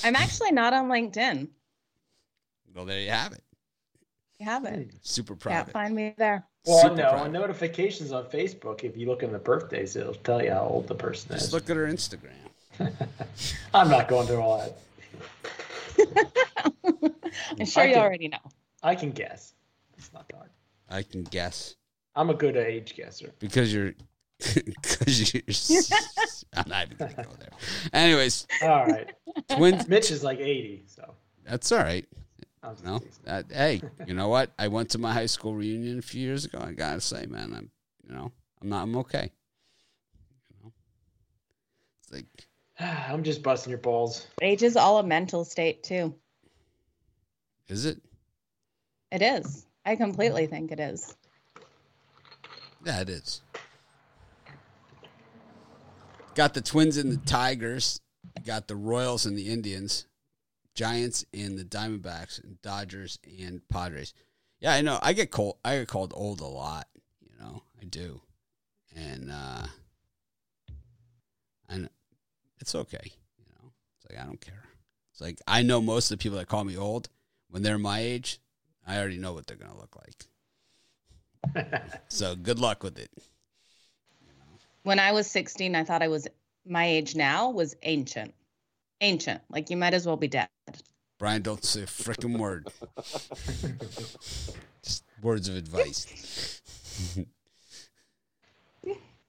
[0.04, 1.48] I'm actually not on LinkedIn.
[2.76, 3.44] well, there you have it.
[4.40, 4.92] You have it.
[5.02, 5.72] Super Can't private.
[5.72, 6.46] find me there.
[6.66, 7.32] Well, Super no, private.
[7.32, 8.84] notifications on Facebook.
[8.84, 11.54] If you look in the birthdays, it'll tell you how old the person Just is.
[11.54, 12.34] look at her Instagram.
[13.74, 14.78] I'm not going through all that.
[17.60, 18.38] I'm sure I you can- already know.
[18.84, 19.54] I can guess.
[19.98, 20.50] It's not hard.
[20.90, 21.76] I can guess
[22.18, 23.32] I'm a good age guesser.
[23.40, 23.94] because you're
[24.40, 25.44] because you're.
[25.48, 27.50] s- I'm not even gonna go there.
[27.94, 29.08] Anyways, All right.
[29.50, 29.88] twins.
[29.90, 31.14] Mitch is like 80, so.
[31.46, 32.06] That's all right.
[32.84, 34.52] No, that, hey, you know what?
[34.60, 36.60] I went to my high school reunion a few years ago.
[36.62, 37.72] I gotta say, man, I'm,
[38.06, 39.32] you know, I'm not, I'm okay.
[40.50, 40.74] You know,
[42.02, 42.26] it's like,
[43.10, 44.28] I'm just busting your balls.
[44.42, 46.14] Age is all a mental state too.
[47.70, 48.02] is it?
[49.12, 49.66] It is.
[49.86, 51.16] I completely think it is.
[52.88, 53.42] Yeah, it is.
[56.36, 58.00] Got the Twins and the Tigers.
[58.46, 60.06] Got the Royals and the Indians,
[60.74, 64.14] Giants and the Diamondbacks, and Dodgers and Padres.
[64.62, 65.00] Yeah, I know.
[65.02, 65.58] I get called.
[65.66, 66.88] I get called old a lot.
[67.20, 68.22] You know, I do,
[68.96, 69.68] and uh,
[71.68, 71.90] and
[72.62, 73.12] it's okay.
[73.38, 74.64] You know, it's like I don't care.
[75.12, 77.10] It's like I know most of the people that call me old
[77.50, 78.40] when they're my age.
[78.88, 80.28] I already know what they're gonna look like.
[82.10, 83.10] So good luck with it.
[84.84, 86.28] When I was 16, I thought I was
[86.66, 88.34] my age now was ancient.
[89.02, 89.42] Ancient.
[89.50, 90.48] Like you might as well be dead.
[91.20, 92.68] Brian, don't say a freaking word.
[94.84, 96.62] Just words of advice.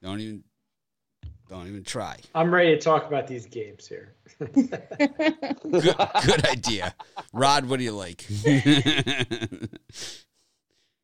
[0.01, 0.43] don't even
[1.49, 2.17] don't even try.
[2.35, 4.13] I'm ready to talk about these games here.
[4.37, 4.69] Good,
[5.63, 6.93] good idea.
[7.33, 8.23] Rod, what do you like?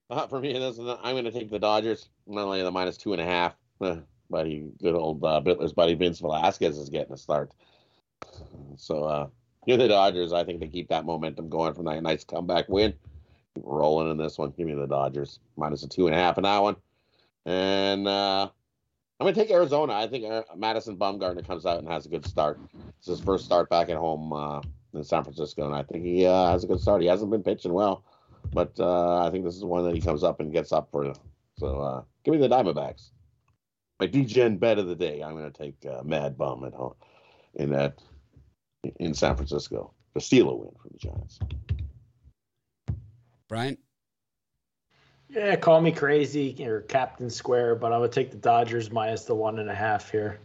[0.10, 2.10] Uh, for me, this is, I'm going to take the Dodgers.
[2.28, 3.97] Not only the minus two and a half, uh,
[4.30, 7.51] buddy, good old uh, buddy Vince Velasquez is getting a start.
[8.78, 9.28] So, uh,
[9.66, 10.32] give the Dodgers.
[10.32, 12.93] I think they keep that momentum going from that nice comeback win.
[13.56, 14.53] Keep rolling in this one.
[14.56, 16.76] Give me the Dodgers minus a two and a half in that one.
[17.47, 18.49] And uh,
[19.20, 19.93] I'm going to take Arizona.
[19.93, 22.60] I think uh, Madison Bumgarner comes out and has a good start.
[22.99, 24.62] It's his first start back at home uh,
[24.93, 27.01] in San Francisco, and I think he uh, has a good start.
[27.01, 28.03] He hasn't been pitching well.
[28.52, 31.14] But uh, I think this is one that he comes up and gets up for.
[31.58, 33.10] So uh, give me the Diamondbacks.
[34.00, 35.22] My DGen bet of the day.
[35.22, 36.96] I'm going to take uh, Mad Bum at home
[37.56, 38.02] in that
[39.00, 41.39] in San Francisco to steal a win from the Giants.
[43.48, 43.78] Brian?
[45.30, 49.36] Yeah, call me crazy or Captain Square, but I would take the Dodgers minus the
[49.36, 50.39] one and a half here.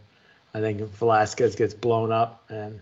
[0.53, 2.81] I think Velasquez gets blown up, and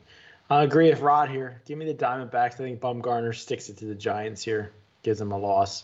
[0.49, 1.61] I agree with Rod here.
[1.65, 2.53] Give me the Diamondbacks.
[2.53, 4.71] I think Bumgarner sticks it to the Giants here,
[5.03, 5.83] gives them a loss.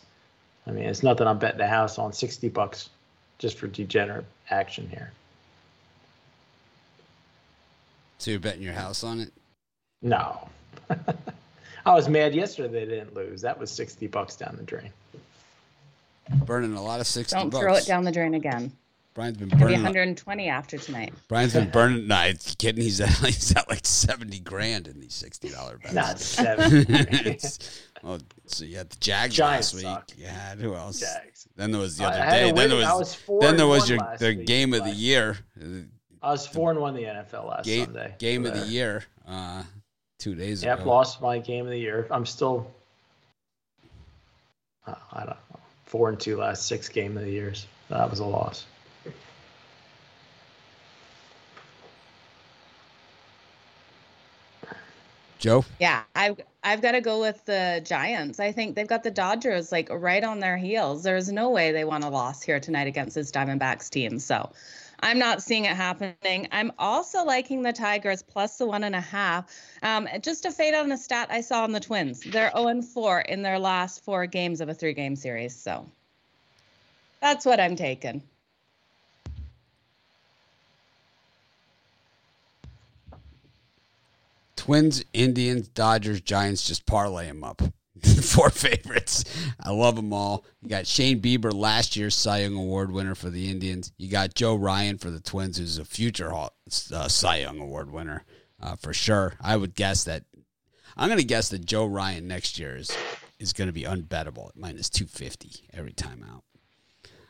[0.67, 2.11] I mean, it's nothing I'm betting the house on.
[2.13, 2.89] Sixty bucks
[3.37, 5.11] just for degenerate action here.
[8.17, 9.31] So you're betting your house on it?
[10.01, 10.47] No,
[11.85, 13.41] I was mad yesterday they didn't lose.
[13.41, 14.91] That was sixty bucks down the drain.
[16.45, 17.61] Burning a lot of 60 Don't bucks.
[17.61, 18.71] throw it down the drain again.
[19.15, 19.79] Brian's been Maybe burning.
[19.79, 21.13] a- 120 after tonight.
[21.29, 22.05] Brian's been burning.
[22.07, 22.83] Nah, it's kidding.
[22.83, 25.93] He's at, he's at like 70 grand in these $60 bets.
[25.93, 26.85] Not seven.
[26.89, 29.83] It's- well, so you had the Jags Giants last week.
[29.83, 30.11] suck.
[30.17, 30.99] You had who else?
[30.99, 31.47] Jags.
[31.55, 32.51] Then there was the other day.
[32.51, 34.91] Then there was, was four then there was your last the week, game of the
[34.91, 35.37] year.
[36.21, 38.13] I was four and one the NFL last Game Sunday.
[38.19, 39.05] game of the year.
[39.27, 39.63] Uh,
[40.19, 40.71] two days ago.
[40.71, 40.89] Yep, ago.
[40.89, 42.05] lost my game of the year.
[42.11, 42.69] I'm still,
[44.85, 47.65] uh, I don't know, four and two last six game of the years.
[47.89, 48.65] That was a loss.
[55.39, 55.65] Joe.
[55.79, 58.39] Yeah, I've I've got to go with the Giants.
[58.39, 61.03] I think they've got the Dodgers like right on their heels.
[61.03, 64.19] There's no way they want a loss here tonight against this Diamondbacks team.
[64.19, 64.51] So,
[64.99, 66.47] I'm not seeing it happening.
[66.51, 69.53] I'm also liking the Tigers plus the one and a half.
[69.83, 73.21] Um, just to fade on a stat I saw on the Twins, they're 0 4
[73.21, 75.55] in their last four games of a three game series.
[75.55, 75.85] So
[77.21, 78.23] that's what I'm taking.
[84.65, 87.61] Twins, Indians, Dodgers, Giants, just parlay them up.
[88.23, 89.23] Four favorites.
[89.59, 90.43] I love them all.
[90.63, 93.91] You got Shane Bieber, last year's Cy Young Award winner for the Indians.
[93.99, 98.25] You got Joe Ryan for the Twins, who's a future uh, Cy Young Award winner
[98.59, 99.35] uh, for sure.
[99.39, 100.23] I would guess that.
[100.97, 102.89] I'm going to guess that Joe Ryan next year is,
[103.37, 106.43] is going to be unbettable at minus 250 every time out.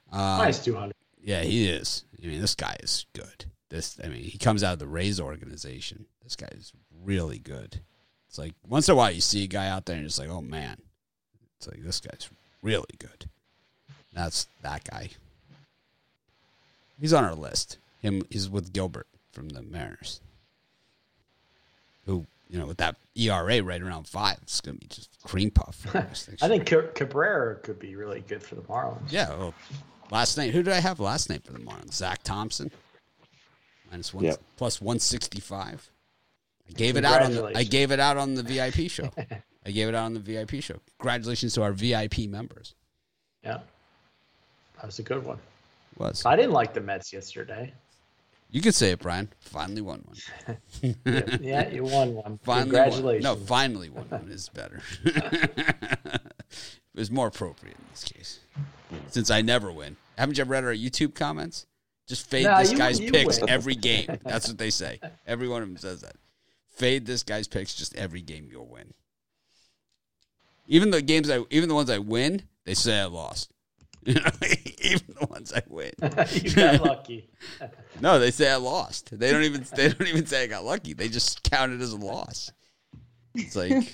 [0.10, 0.94] Um, minus 200.
[1.20, 2.06] Yeah, he is.
[2.24, 3.46] I mean, this guy is good.
[3.70, 6.06] This, I mean, he comes out of the Rays organization.
[6.24, 6.72] This guy is
[7.06, 7.82] really good.
[8.28, 10.30] It's like once in a while you see a guy out there and it's like,
[10.30, 10.78] oh man,
[11.58, 12.30] it's like this guy's
[12.62, 13.30] really good.
[14.14, 15.10] That's that guy.
[17.00, 17.78] He's on our list.
[18.02, 20.22] Him, he's with Gilbert from the Mariners,
[22.06, 25.86] who you know with that ERA right around five, it's gonna be just cream puff.
[26.42, 29.12] I think Cabrera could be really good for the Marlins.
[29.12, 29.30] Yeah.
[29.30, 29.54] Well,
[30.12, 30.52] last name.
[30.52, 31.94] Who did I have last name for the Marlins?
[31.94, 32.72] Zach Thompson.
[33.92, 34.42] Minus one yep.
[34.56, 35.90] plus one sixty five.
[36.70, 39.10] I gave it out on the, I gave it out on the VIP show.
[39.66, 40.80] I gave it out on the VIP show.
[41.00, 42.76] Congratulations to our VIP members.
[43.44, 43.60] Yeah.
[44.76, 45.40] That was a good one.
[45.98, 46.26] Was.
[46.26, 47.74] I didn't like the Mets yesterday.
[48.52, 49.30] You could say it, Brian.
[49.40, 50.96] Finally won one.
[51.42, 52.40] yeah, you won one.
[52.44, 53.26] Finally Congratulations.
[53.26, 53.40] Won.
[53.40, 54.82] No, finally won one is better.
[55.04, 56.22] it
[56.94, 58.40] was more appropriate in this case.
[59.08, 59.96] Since I never win.
[60.18, 61.66] Haven't you ever read our YouTube comments?
[62.08, 63.50] Just fade this you, guy's you picks win.
[63.50, 64.20] every game.
[64.24, 65.00] That's what they say.
[65.26, 66.16] Every one of them says that
[66.76, 68.94] fade this guy's picks just every game you'll win.
[70.68, 73.52] Even the games I even the ones I win, they say I lost.
[74.06, 75.92] even the ones I win.
[76.32, 77.30] you got lucky.
[78.02, 79.18] no, they say I lost.
[79.18, 80.94] They don't even they don't even say I got lucky.
[80.94, 82.52] They just count it as a loss.
[83.34, 83.94] It's like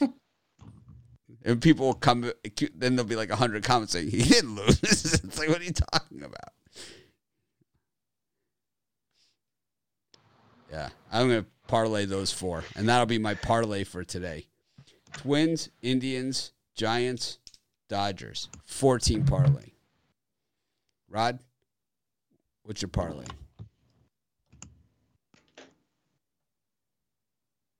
[1.43, 2.32] and people will come
[2.75, 4.79] then there'll be like hundred comments saying he didn't lose.
[4.84, 6.53] it's like what are you talking about?
[10.71, 10.89] Yeah.
[11.11, 14.45] I'm gonna parlay those four, and that'll be my parlay for today.
[15.13, 17.39] Twins, Indians, Giants,
[17.88, 18.49] Dodgers.
[18.65, 19.72] 14 parlay.
[21.09, 21.39] Rod,
[22.63, 23.24] what's your parlay?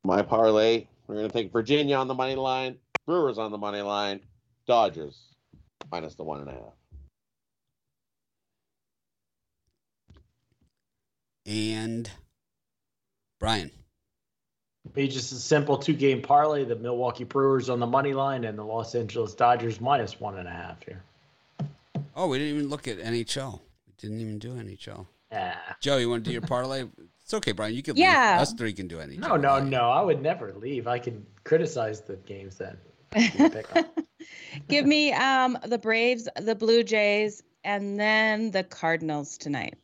[0.06, 3.82] My parlay, we're going to take Virginia on the money line, Brewers on the money
[3.82, 4.22] line,
[4.68, 5.18] Dodgers
[5.92, 6.74] minus the one and a half.
[11.46, 12.10] And
[13.38, 13.72] Brian.
[14.94, 16.66] Be just a simple two game parlay.
[16.66, 20.48] The Milwaukee Brewers on the money line and the Los Angeles Dodgers minus one and
[20.48, 21.04] a half here.
[22.16, 23.60] Oh, we didn't even look at NHL.
[23.88, 25.08] We didn't even do NHL.
[25.32, 25.56] Yeah.
[25.80, 26.86] Joe, you want to do your parlay?
[27.24, 27.74] It's okay, Brian.
[27.74, 28.34] You can yeah.
[28.34, 28.42] Leave.
[28.42, 29.20] Us three can do NHL.
[29.20, 29.90] No, no, no.
[29.90, 30.88] I would never leave.
[30.88, 32.78] I can criticize the games then.
[34.68, 39.78] Give me um, the Braves, the Blue Jays, and then the Cardinals tonight.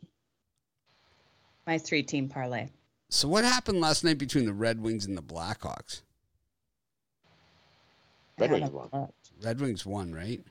[1.65, 2.67] My three team parlay.
[3.09, 6.01] So what happened last night between the Red Wings and the Blackhawks?
[8.37, 9.09] Red Wings won.
[9.43, 10.43] Red Wings won, right?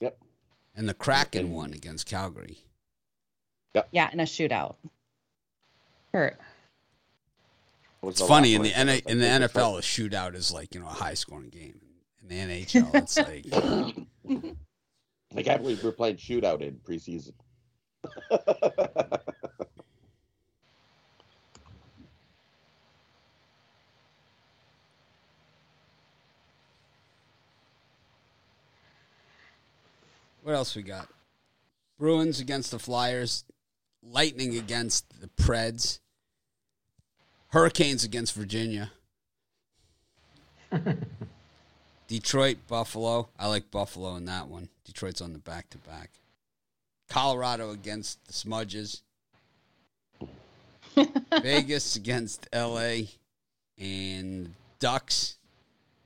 [0.00, 0.18] Yep.
[0.74, 2.58] And the Kraken won against Calgary.
[3.74, 3.88] Yep.
[3.92, 4.76] Yeah, in a shootout.
[6.12, 6.38] Hurt.
[8.02, 10.90] It's funny in the N- in the NFL, a shootout is like you know a
[10.90, 11.80] high scoring game.
[12.22, 13.46] In the NHL, it's like
[15.36, 17.32] I can't believe we're playing shootout in preseason.
[30.46, 31.08] What else we got?
[31.98, 33.42] Bruins against the Flyers,
[34.00, 35.98] Lightning against the Preds,
[37.48, 38.92] Hurricanes against Virginia,
[42.06, 43.28] Detroit, Buffalo.
[43.36, 44.68] I like Buffalo in that one.
[44.84, 46.10] Detroit's on the back to back.
[47.08, 49.00] Colorado against the Smudges.
[51.42, 52.98] Vegas against LA
[53.78, 55.38] and Ducks.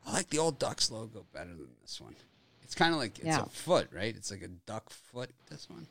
[0.07, 2.17] I like the old Ducks logo better than this one.
[2.71, 3.43] It's kind of like it's yeah.
[3.43, 4.15] a foot, right?
[4.15, 5.29] It's like a duck foot.
[5.51, 5.89] This one.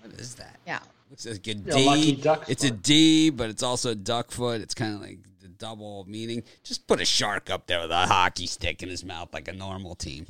[0.00, 0.54] What is that?
[0.64, 0.78] Yeah.
[1.10, 2.20] Looks like a D.
[2.46, 2.62] It's foot.
[2.62, 4.60] a D, but it's also a duck foot.
[4.60, 6.44] It's kind of like the double meaning.
[6.62, 9.52] Just put a shark up there with a hockey stick in his mouth like a
[9.52, 10.28] normal team.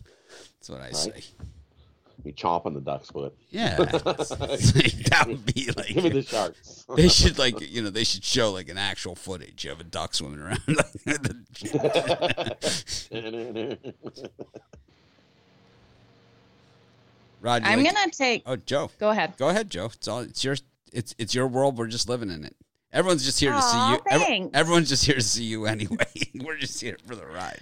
[0.59, 0.97] That's what I right.
[0.97, 1.25] say.
[2.25, 3.37] Be chomping the duck's foot.
[3.51, 5.89] Yeah, that would be like.
[5.89, 6.87] Give me the sharks.
[6.97, 10.15] they should like you know they should show like an actual footage of a duck
[10.15, 10.63] swimming around.
[17.41, 18.43] Rod, I'm like gonna take.
[18.47, 18.91] Oh, Joe.
[18.99, 19.37] Go ahead.
[19.37, 19.87] Go ahead, Joe.
[19.87, 20.21] It's all.
[20.21, 20.57] It's your.
[20.93, 21.79] it's it's your world.
[21.79, 22.57] We're just living in it.
[22.93, 23.99] Everyone's just here to see you.
[24.11, 26.07] Every- everyone's just here to see you anyway.
[26.35, 27.61] We're just here for the ride.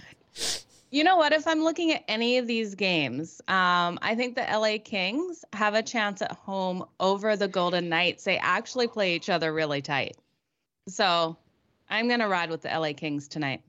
[0.89, 1.33] You know what?
[1.33, 5.73] If I'm looking at any of these games, um, I think the LA Kings have
[5.75, 8.23] a chance at home over the Golden Knights.
[8.23, 10.15] They actually play each other really tight.
[10.87, 11.35] So
[11.89, 13.61] I'm going to ride with the LA Kings tonight.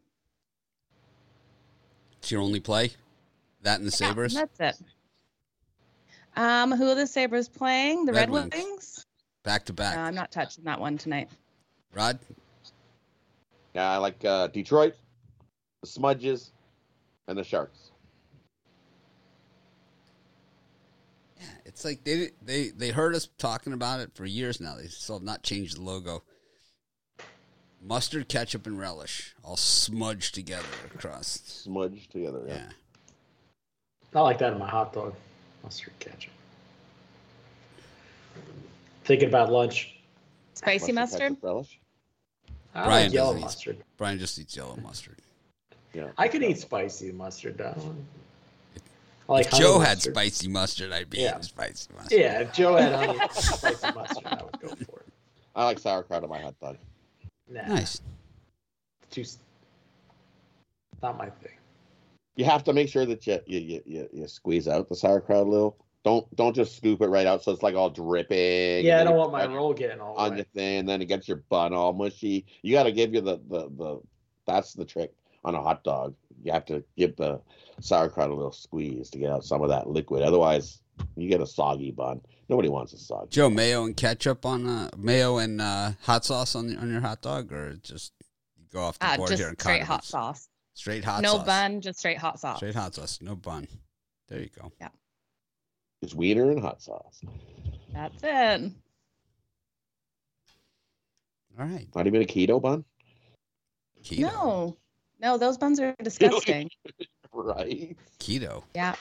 [2.20, 2.92] It's your only play.
[3.62, 4.34] That and the Yeah, Sabres.
[4.34, 4.86] that's it.
[6.38, 8.04] Um, who are the Sabres playing?
[8.04, 8.54] The Red Red, Wings.
[8.54, 9.06] Wings?
[9.42, 9.96] back to back.
[9.96, 11.28] No, I'm not touching that one tonight.
[11.92, 12.20] Rod,
[13.74, 14.94] Yeah, I like uh, Detroit,
[15.82, 16.52] the Smudges,
[17.26, 17.90] and the Sharks.
[21.40, 24.76] yeah, it's like they they they heard us talking about it for years now.
[24.76, 26.22] They still have not changed the logo.
[27.82, 31.40] Mustard, ketchup, and relish all smudged together across.
[31.46, 32.44] Smudged together.
[32.46, 32.54] Yeah.
[32.54, 32.68] Yeah.
[34.14, 35.14] I like that in my hot dog.
[35.62, 36.32] Mustard ketchup.
[39.04, 39.94] Thinking about lunch.
[40.54, 41.20] Spicy mustard?
[41.20, 41.78] ketchup, relish.
[42.74, 43.84] I Brian like yellow doesn't eat- mustard.
[43.96, 45.16] Brian just eats yellow mustard.
[45.94, 46.08] Yeah.
[46.18, 47.58] I could eat spicy mustard.
[47.58, 47.94] Though.
[49.28, 50.14] I like if honey Joe had mustard.
[50.14, 51.30] spicy mustard, I'd be Yeah.
[51.30, 52.18] eating spicy mustard.
[52.20, 55.06] Yeah, if Joe had honey spicy mustard, I would go for it.
[55.56, 56.76] I like sauerkraut on my hot dog.
[57.48, 58.00] Nah, Nice.
[59.10, 59.38] Too, s-
[61.02, 61.52] not my thing.
[62.38, 65.44] You have to make sure that you you, you, you, you squeeze out the sauerkraut
[65.46, 65.76] a little.
[66.04, 68.86] Don't don't just scoop it right out so it's like all dripping.
[68.86, 70.38] Yeah, I don't want my roll getting all on wet.
[70.38, 72.46] your thing, and then it gets your bun all mushy.
[72.62, 74.00] You got to give you the, the the
[74.46, 75.12] that's the trick
[75.44, 76.14] on a hot dog.
[76.44, 77.40] You have to give the
[77.80, 80.22] sauerkraut a little squeeze to get out some of that liquid.
[80.22, 80.80] Otherwise,
[81.16, 82.20] you get a soggy bun.
[82.48, 83.30] Nobody wants a soggy.
[83.30, 87.20] Joe, mayo and ketchup on uh, mayo and uh, hot sauce on on your hot
[87.20, 88.12] dog, or just
[88.72, 90.47] go off the Uh, board just here and straight hot sauce.
[90.78, 91.22] Straight hot sauce.
[91.24, 91.46] no sauce.
[91.46, 92.58] bun, just straight hot sauce.
[92.58, 93.66] Straight hot sauce, no bun.
[94.28, 94.70] There you go.
[96.00, 97.20] It's wiener and hot sauce.
[97.92, 98.72] That's it.
[101.58, 101.88] All right.
[101.96, 102.84] Not even a keto bun,
[104.04, 104.20] Keto.
[104.20, 104.76] No,
[105.20, 106.70] no, those buns are disgusting.
[107.32, 107.96] right?
[108.20, 108.62] Keto.
[108.72, 108.94] yeah.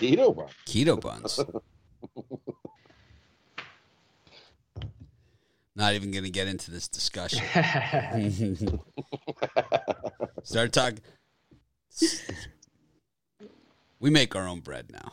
[0.00, 0.48] Keto bun.
[0.66, 1.38] Keto buns.
[5.78, 7.40] Not even going to get into this discussion.
[10.42, 10.98] Start talking.
[14.00, 15.12] We make our own bread now.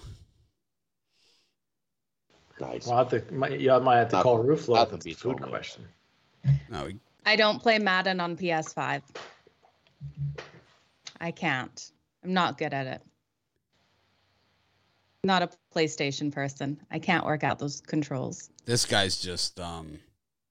[2.60, 2.88] nice.
[2.88, 4.74] well, I have to, might, you might have to Not- call Rooflo.
[4.74, 5.50] not That's the a food only.
[5.50, 5.84] question.
[6.72, 6.98] No, we,
[7.28, 9.04] I don't play Madden on PS5.
[11.22, 11.92] I can't.
[12.24, 13.02] I'm not good at it.
[15.24, 16.80] Not a PlayStation person.
[16.90, 18.50] I can't work out those controls.
[18.66, 20.00] this guy's just um,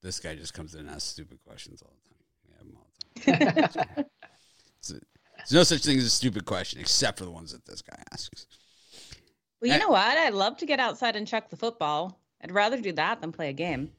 [0.05, 2.19] this guy just comes in and asks stupid questions all the time.
[2.47, 4.05] We have him all the time.
[4.79, 5.01] It's a-
[5.39, 8.01] there's no such thing as a stupid question, except for the ones that this guy
[8.13, 8.47] asks.
[9.61, 9.75] Well, Eh.
[9.75, 10.17] you know what?
[10.17, 12.21] I'd love to get outside and chuck the football.
[12.43, 13.91] I'd rather do that than play a game.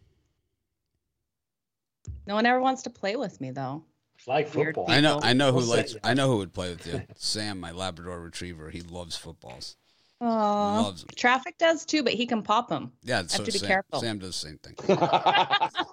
[2.28, 3.84] No one ever wants to play with me, though.
[4.18, 4.86] It's like football.
[4.90, 5.94] I know, I know who We'll likes.
[5.94, 7.02] you I know who would play with you.
[7.16, 8.70] Sam, my Labrador Retriever.
[8.70, 9.76] He loves footballs.
[10.22, 12.94] Oh, traffic does too, but he can pop them.
[13.04, 14.00] Yeah, Have so to be Sam, careful.
[14.00, 14.76] Sam does the same thing.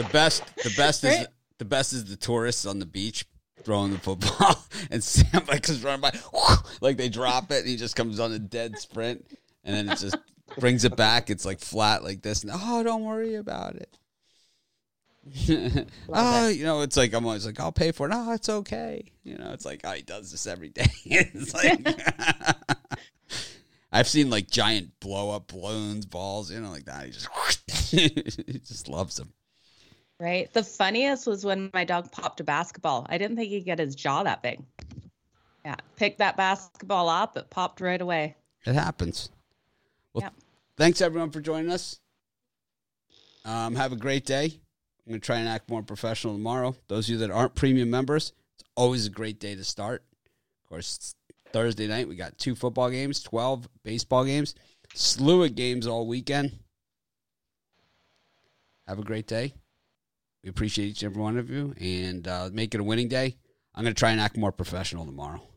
[0.00, 1.26] The best, the best is Right?
[1.58, 3.26] the best is the tourists on the beach
[3.64, 6.18] throwing the football, and Sam like is running by,
[6.80, 9.26] like they drop it, and he just comes on a dead sprint,
[9.62, 10.16] and then it just
[10.58, 11.28] brings it back.
[11.28, 13.94] It's like flat like this, and oh, don't worry about it.
[16.08, 18.12] oh, you know, it's like I'm always like, I'll pay for it.
[18.14, 19.04] Oh, it's okay.
[19.22, 20.86] You know, it's like, oh, he does this every day.
[21.04, 21.86] it's like
[23.92, 27.04] I've seen like giant blow up balloons, balls, you know, like that.
[27.04, 27.28] He just
[27.90, 29.34] he just loves them.
[30.20, 30.52] Right.
[30.52, 33.06] The funniest was when my dog popped a basketball.
[33.08, 34.60] I didn't think he'd get his jaw that big.
[35.64, 35.76] Yeah.
[35.96, 38.36] Picked that basketball up, it popped right away.
[38.66, 39.30] It happens.
[40.12, 40.30] Well,
[40.76, 42.00] thanks everyone for joining us.
[43.46, 44.44] Um, have a great day.
[44.44, 46.76] I'm going to try and act more professional tomorrow.
[46.88, 50.04] Those of you that aren't premium members, it's always a great day to start.
[50.62, 51.14] Of course, it's
[51.52, 54.54] Thursday night, we got two football games, 12 baseball games,
[54.94, 56.58] slew of games all weekend.
[58.86, 59.54] Have a great day.
[60.42, 63.36] We appreciate each and every one of you and uh, make it a winning day.
[63.74, 65.49] I'm going to try and act more professional tomorrow.